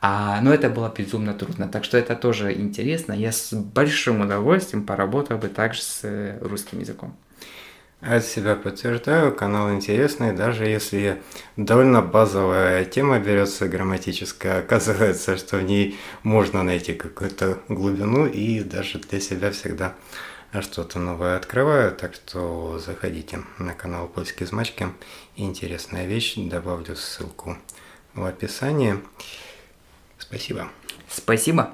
А, 0.00 0.40
но 0.40 0.52
это 0.52 0.68
было 0.68 0.92
безумно 0.96 1.34
трудно, 1.34 1.68
так 1.68 1.84
что 1.84 1.96
это 1.96 2.16
тоже 2.16 2.52
интересно, 2.52 3.12
я 3.12 3.30
с 3.30 3.54
большим 3.54 4.22
удовольствием 4.22 4.84
поработал 4.84 5.38
бы 5.38 5.46
также 5.46 5.82
с 5.82 6.00
э, 6.02 6.38
русским 6.40 6.80
языком. 6.80 7.14
От 8.06 8.26
себя 8.26 8.54
подтверждаю, 8.54 9.34
канал 9.34 9.72
интересный, 9.72 10.32
даже 10.32 10.66
если 10.66 11.22
довольно 11.56 12.02
базовая 12.02 12.84
тема 12.84 13.18
берется 13.18 13.66
грамматическая, 13.66 14.58
оказывается, 14.60 15.38
что 15.38 15.56
в 15.56 15.62
ней 15.62 15.98
можно 16.22 16.62
найти 16.62 16.92
какую-то 16.92 17.60
глубину 17.68 18.26
и 18.26 18.60
даже 18.60 18.98
для 18.98 19.20
себя 19.20 19.50
всегда 19.52 19.94
что-то 20.60 20.98
новое 20.98 21.36
открываю, 21.36 21.92
так 21.92 22.14
что 22.14 22.78
заходите 22.78 23.40
на 23.58 23.72
канал 23.72 24.06
Польские 24.06 24.46
Змачки. 24.46 24.86
Интересная 25.36 26.04
вещь, 26.04 26.34
добавлю 26.36 26.96
ссылку 26.96 27.56
в 28.12 28.22
описании. 28.22 29.00
Спасибо. 30.18 30.68
Спасибо. 31.08 31.72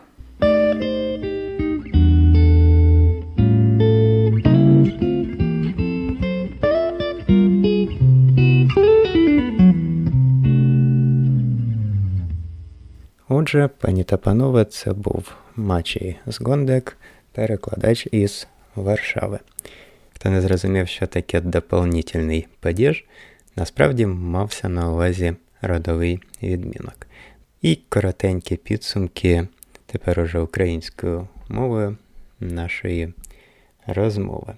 Отже, 13.50 13.68
пані 13.68 14.04
та 14.04 14.16
панове, 14.16 14.64
це 14.64 14.92
був 14.92 15.34
Мачій 15.56 16.16
Згондек, 16.26 16.96
перекладач 17.32 18.08
із 18.12 18.46
Варшави. 18.74 19.38
Хто 20.14 20.30
не 20.30 20.40
зрозумів, 20.40 20.88
що 20.88 21.06
таке 21.06 21.40
доповнительний 21.40 22.46
падіж, 22.60 23.04
насправді 23.56 24.06
мався 24.06 24.68
на 24.68 24.92
увазі 24.92 25.34
родовий 25.62 26.20
відмінок. 26.42 27.06
І 27.62 27.78
коротенькі 27.88 28.56
підсумки 28.56 29.48
тепер 29.86 30.20
уже 30.20 30.38
українською 30.38 31.28
мовою 31.48 31.96
нашої 32.40 33.12
розмови. 33.86 34.54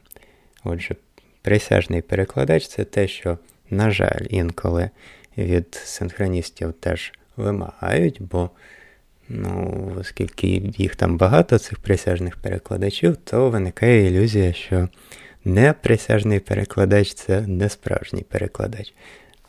Отже, 0.64 0.96
присяжний 1.42 2.02
перекладач 2.02 2.68
це 2.68 2.84
те, 2.84 3.08
що, 3.08 3.38
на 3.70 3.90
жаль, 3.90 4.26
інколи 4.30 4.90
від 5.38 5.74
синхроністів 5.74 6.72
теж 6.72 7.12
вимагають, 7.36 8.22
бо 8.22 8.50
ну, 9.32 9.92
оскільки 10.00 10.62
їх 10.78 10.96
там 10.96 11.16
багато, 11.16 11.58
цих 11.58 11.78
присяжних 11.78 12.36
перекладачів, 12.36 13.16
то 13.16 13.50
виникає 13.50 14.06
ілюзія, 14.06 14.52
що 14.52 14.88
не 15.44 15.72
присяжний 15.72 16.40
перекладач 16.40 17.14
це 17.14 17.40
не 17.40 17.68
справжній 17.68 18.22
перекладач. 18.22 18.94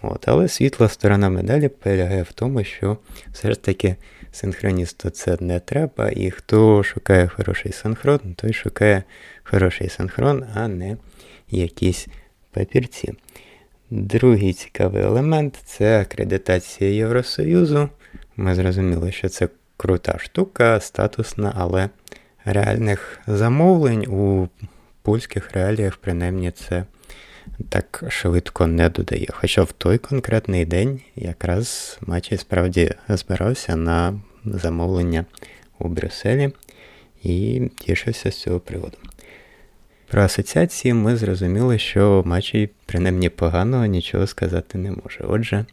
От, 0.02 0.28
Але 0.28 0.48
світла 0.48 0.90
сторона 0.90 1.30
медалі 1.30 1.68
полягає 1.68 2.24
в 2.24 2.32
тому, 2.32 2.64
що 2.64 2.98
все 3.32 3.52
ж 3.52 3.62
таки 3.62 3.96
синхроністу 4.32 5.10
це 5.10 5.38
не 5.40 5.60
треба, 5.60 6.10
і 6.10 6.32
хто 6.32 6.84
шукає 6.84 7.28
хороший 7.28 7.72
синхрон, 7.72 8.20
той 8.36 8.54
шукає 8.54 9.04
хороший 9.44 9.90
синхрон, 9.90 10.46
а 10.56 10.68
не 10.68 10.98
якісь 11.50 12.08
папірці. 12.52 13.14
Другий 13.90 14.54
цікавий 14.54 15.04
елемент 15.04 15.60
це 15.66 16.02
акредитація 16.02 16.90
Євросоюзу. 16.90 17.90
Ми 18.36 18.56
зрозуміли, 18.56 19.12
що 19.12 19.30
це 19.30 19.48
крута 19.78 20.18
штука, 20.20 20.80
статусна, 20.80 21.54
але 21.56 21.90
реальних 22.46 23.20
замовлень 23.28 24.06
у 24.08 24.50
польських 25.02 25.52
реаліях, 25.52 25.98
принаймні, 25.98 26.52
це 26.52 26.84
так 27.70 28.04
швидко 28.10 28.68
не 28.68 28.90
додає. 28.90 29.28
Хоча 29.32 29.64
в 29.64 29.72
той 29.72 29.98
конкретний 29.98 30.66
день 30.66 31.02
якраз 31.16 31.98
Матій 32.02 32.38
справді 32.38 32.92
збирався 33.10 33.76
на 33.76 34.20
замовлення 34.46 35.26
у 35.80 35.88
Брюсселі 35.88 36.52
і 37.24 37.62
тішився 37.80 38.32
з 38.32 38.42
цього 38.42 38.60
приводу. 38.60 38.98
Про 40.08 40.22
асоціації 40.22 40.94
ми 40.94 41.16
зрозуміли, 41.16 41.80
що 41.80 42.24
Мачій, 42.26 42.70
принаймні 42.86 43.30
поганого, 43.30 43.86
нічого 43.86 44.28
сказати 44.28 44.78
не 44.78 44.92
може. 44.92 45.24
Отже, 45.28 45.66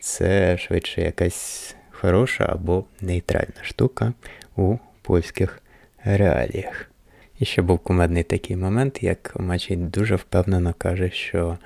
це 0.00 0.58
швидше 0.58 1.02
якась 1.02 1.75
хороша 2.00 2.46
або 2.48 2.84
нейтральна 3.00 3.62
штука 3.62 4.12
у 4.56 4.76
польських 5.02 5.62
реаліях. 6.04 6.90
І 7.38 7.44
ще 7.44 7.62
був 7.62 7.78
кумедний 7.78 8.22
такий 8.22 8.56
момент, 8.56 9.02
як 9.02 9.40
Мачій 9.40 9.76
дуже 9.76 10.16
впевнено 10.16 10.74
каже, 10.78 11.10
що 11.10 11.58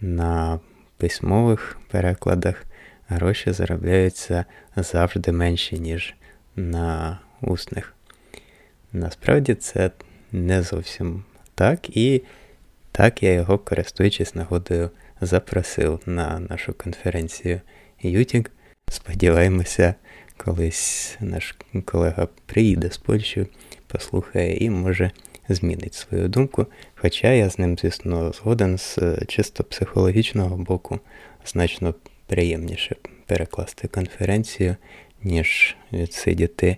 на 0.00 0.60
письмових 0.96 1.78
перекладах 1.90 2.64
гроші 3.08 3.52
заробляються 3.52 4.44
завжди 4.76 5.32
менші, 5.32 5.78
ніж 5.78 6.14
на 6.56 7.18
усних. 7.40 7.94
Насправді 8.92 9.54
це 9.54 9.90
не 10.32 10.62
зовсім 10.62 11.24
так, 11.54 11.96
і 11.96 12.22
так 12.92 13.22
я 13.22 13.32
його, 13.32 13.58
користуючись 13.58 14.34
нагодою, 14.34 14.90
запросив 15.20 16.00
на 16.06 16.40
нашу 16.40 16.72
конференцію 16.72 17.60
Ютік. 18.02 18.50
Сподіваємося, 18.90 19.94
колись 20.36 21.16
наш 21.20 21.56
колега 21.84 22.28
приїде 22.46 22.90
з 22.90 22.98
Польщі, 22.98 23.46
послухає 23.86 24.56
і 24.56 24.70
може 24.70 25.10
змінить 25.48 25.94
свою 25.94 26.28
думку. 26.28 26.66
Хоча 26.94 27.32
я 27.32 27.50
з 27.50 27.58
ним, 27.58 27.78
звісно, 27.78 28.32
згоден 28.32 28.78
з 28.78 28.98
чисто 29.28 29.64
психологічного 29.64 30.56
боку, 30.56 31.00
значно 31.46 31.94
приємніше 32.26 32.96
перекласти 33.26 33.88
конференцію, 33.88 34.76
ніж 35.22 35.76
відсидіти 35.92 36.76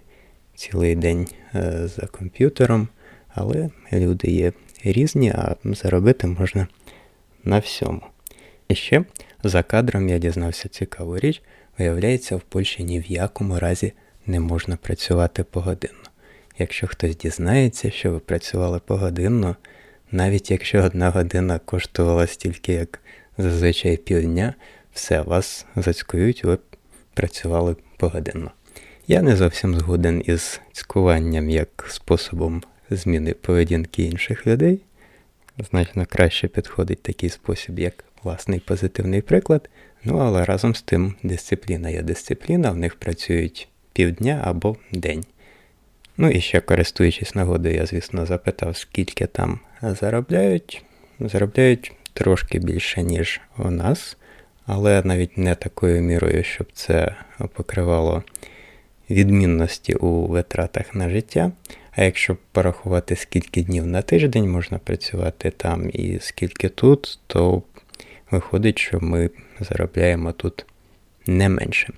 цілий 0.55 0.94
день 0.96 1.29
е, 1.55 1.88
за 1.88 2.07
комп'ютером, 2.07 2.88
але 3.29 3.70
люди 3.92 4.31
є 4.31 4.53
різні, 4.85 5.31
а 5.31 5.57
заробити 5.64 6.27
можна 6.27 6.66
на 7.44 7.59
всьому. 7.59 8.03
І 8.68 8.75
ще 8.75 9.05
за 9.42 9.62
кадром 9.62 10.09
я 10.09 10.18
дізнався 10.18 10.68
цікаву 10.68 11.18
річ, 11.18 11.42
виявляється, 11.81 12.37
в 12.37 12.40
Польщі 12.40 12.85
ні 12.85 13.01
в 13.01 13.07
якому 13.07 13.59
разі 13.59 13.93
не 14.27 14.40
можна 14.40 14.77
працювати 14.77 15.45
погодинно. 15.45 15.95
Якщо 16.59 16.87
хтось 16.87 17.16
дізнається, 17.16 17.90
що 17.90 18.12
ви 18.12 18.19
працювали 18.19 18.81
погодинно, 18.87 19.57
навіть 20.11 20.51
якщо 20.51 20.83
одна 20.83 21.11
година 21.11 21.59
коштувала 21.59 22.27
стільки, 22.27 22.73
як 22.73 23.01
зазвичай 23.38 23.97
півдня, 23.97 24.55
все 24.95 25.21
вас 25.21 25.66
зацькують, 25.77 26.45
ви 26.45 26.59
працювали 27.14 27.77
погодинно. 27.97 28.51
Я 29.07 29.23
не 29.23 29.37
зовсім 29.37 29.75
згоден 29.75 30.23
із 30.27 30.61
цькуванням 30.73 31.51
як 31.51 31.87
способом 31.88 32.62
зміни 32.90 33.35
поведінки 33.35 34.03
інших 34.03 34.47
людей. 34.47 34.81
Значно 35.71 36.07
краще 36.07 36.49
підходить 36.49 37.03
такий 37.03 37.31
спосіб, 37.31 37.79
як 37.79 38.05
власний 38.23 38.61
позитивний 38.61 39.23
приклад. 39.23 39.69
Ну, 40.05 40.19
але 40.19 40.45
разом 40.45 40.75
з 40.75 40.83
тим 40.83 41.15
дисципліна 41.23 41.91
є 41.91 42.03
дисципліна, 42.03 42.71
в 42.71 42.77
них 42.77 42.95
працюють 42.95 43.69
півдня 43.93 44.41
або 44.45 44.77
день. 44.93 45.25
Ну 46.17 46.31
і 46.31 46.41
ще 46.41 46.61
користуючись 46.61 47.35
нагодою, 47.35 47.75
я, 47.75 47.87
звісно, 47.87 48.27
запитав, 48.27 48.77
скільки 48.77 49.27
там 49.27 49.61
заробляють. 49.83 50.85
Заробляють 51.21 51.93
трошки 52.13 52.59
більше, 52.59 53.03
ніж 53.03 53.41
у 53.59 53.71
нас, 53.71 54.17
але 54.67 55.03
навіть 55.05 55.39
не 55.39 55.55
такою 55.55 56.03
мірою, 56.03 56.45
щоб 56.45 56.67
це 56.73 57.15
покривало 57.55 58.23
відмінності 59.11 59.95
у 59.95 60.27
витратах 60.27 60.95
на 60.95 61.11
життя. 61.11 61.53
А 61.93 62.03
якщо 62.03 62.37
порахувати, 62.53 63.17
скільки 63.17 63.63
днів 63.63 63.87
на 63.87 64.03
тиждень 64.03 64.51
можна 64.51 64.79
працювати 64.79 65.51
там 65.51 65.91
і 65.93 66.19
скільки 66.21 66.69
тут, 66.69 67.19
то 67.27 67.63
виходить, 68.31 68.79
що 68.79 69.01
ми 69.01 69.31
заробляємо 69.61 70.33
тут 70.33 70.66
не 71.27 71.49
менше. 71.49 71.93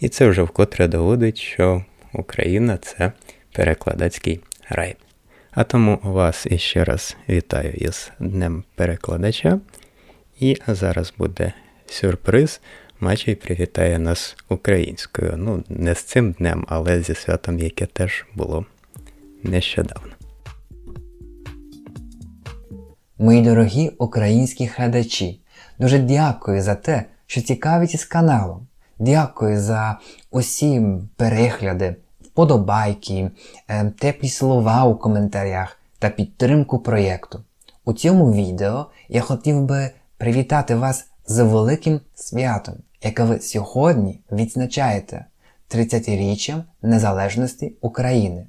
І 0.00 0.08
це 0.08 0.28
вже 0.28 0.42
вкотре 0.42 0.88
доводить, 0.88 1.38
що 1.38 1.84
Україна 2.12 2.76
це 2.76 3.12
перекладацький 3.52 4.40
рай. 4.68 4.96
А 5.50 5.64
тому 5.64 6.00
вас 6.02 6.46
іще 6.50 6.84
раз 6.84 7.16
вітаю 7.28 7.72
із 7.72 8.10
Днем 8.18 8.64
Перекладача. 8.74 9.60
І 10.40 10.56
зараз 10.66 11.14
буде 11.18 11.52
сюрприз. 11.86 12.60
Мачій 13.00 13.34
привітає 13.34 13.98
нас 13.98 14.36
українською. 14.48 15.34
Ну, 15.36 15.64
не 15.68 15.94
з 15.94 16.02
цим 16.02 16.32
днем, 16.32 16.66
але 16.68 17.02
зі 17.02 17.14
святом, 17.14 17.58
яке 17.58 17.86
теж 17.86 18.24
було 18.34 18.66
нещодавно. 19.42 20.15
Мої 23.18 23.42
дорогі 23.42 23.88
українські 23.88 24.70
глядачі, 24.76 25.40
дуже 25.78 25.98
дякую 25.98 26.62
за 26.62 26.74
те, 26.74 27.04
що 27.26 27.40
цікавитесь 27.40 28.04
каналом. 28.04 28.66
Дякую 28.98 29.60
за 29.60 29.98
усі 30.30 30.82
перегляди, 31.16 31.96
вподобайки, 32.20 33.30
е, 33.68 33.90
теплі 33.98 34.28
слова 34.28 34.84
у 34.84 34.96
коментарях 34.96 35.78
та 35.98 36.10
підтримку 36.10 36.78
проєкту. 36.78 37.44
У 37.84 37.92
цьому 37.92 38.32
відео 38.32 38.86
я 39.08 39.20
хотів 39.20 39.62
би 39.62 39.90
привітати 40.18 40.74
вас 40.74 41.06
з 41.26 41.44
великим 41.44 42.00
святом, 42.14 42.74
яке 43.02 43.24
ви 43.24 43.40
сьогодні 43.40 44.20
відзначаєте 44.32 45.24
30-річчям 45.70 46.62
Незалежності 46.82 47.76
України. 47.80 48.46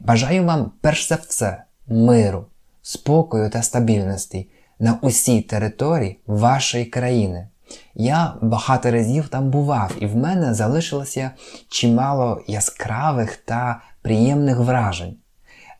Бажаю 0.00 0.44
вам 0.44 0.70
перш 0.80 1.08
за 1.08 1.14
все 1.14 1.62
миру, 1.86 2.46
спокою 2.84 3.50
та 3.50 3.62
стабільності 3.62 4.48
на 4.78 4.98
усій 5.02 5.40
території 5.40 6.20
вашої 6.26 6.84
країни. 6.84 7.48
Я 7.94 8.34
багато 8.42 8.90
разів 8.90 9.28
там 9.28 9.50
бував, 9.50 9.92
і 10.00 10.06
в 10.06 10.16
мене 10.16 10.54
залишилося 10.54 11.30
чимало 11.68 12.42
яскравих 12.46 13.36
та 13.36 13.80
приємних 14.02 14.58
вражень. 14.58 15.16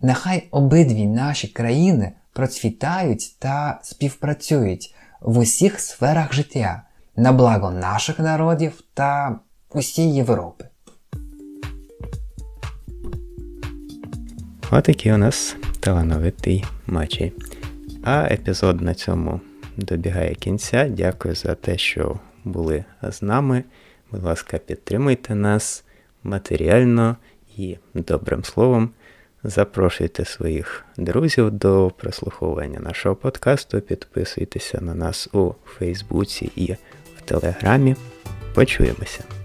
Нехай 0.00 0.48
обидві 0.50 1.06
наші 1.06 1.48
країни 1.48 2.12
процвітають 2.32 3.36
та 3.38 3.80
співпрацюють 3.82 4.94
в 5.20 5.38
усіх 5.38 5.80
сферах 5.80 6.34
життя 6.34 6.82
на 7.16 7.32
благо 7.32 7.70
наших 7.70 8.18
народів 8.18 8.82
та 8.94 9.38
усієї 9.70 10.14
Європи. 10.14 10.64
Отакий 14.70 15.12
у 15.12 15.16
нас 15.16 15.56
талановитий 15.84 16.64
матчі. 16.86 17.32
А 18.04 18.28
епізод 18.30 18.80
на 18.80 18.94
цьому 18.94 19.40
добігає 19.76 20.34
кінця. 20.34 20.88
Дякую 20.88 21.34
за 21.34 21.54
те, 21.54 21.78
що 21.78 22.18
були 22.44 22.84
з 23.02 23.22
нами. 23.22 23.64
Будь 24.10 24.22
ласка, 24.22 24.58
підтримуйте 24.58 25.34
нас 25.34 25.84
матеріально 26.22 27.16
і 27.56 27.76
добрим 27.94 28.44
словом. 28.44 28.90
Запрошуйте 29.42 30.24
своїх 30.24 30.84
друзів 30.96 31.50
до 31.50 31.92
прослуховування 31.96 32.80
нашого 32.80 33.16
подкасту. 33.16 33.80
Підписуйтеся 33.80 34.80
на 34.80 34.94
нас 34.94 35.28
у 35.32 35.52
Фейсбуці 35.64 36.52
і 36.56 36.72
в 37.16 37.20
Телеграмі. 37.24 37.96
Почуємося! 38.54 39.43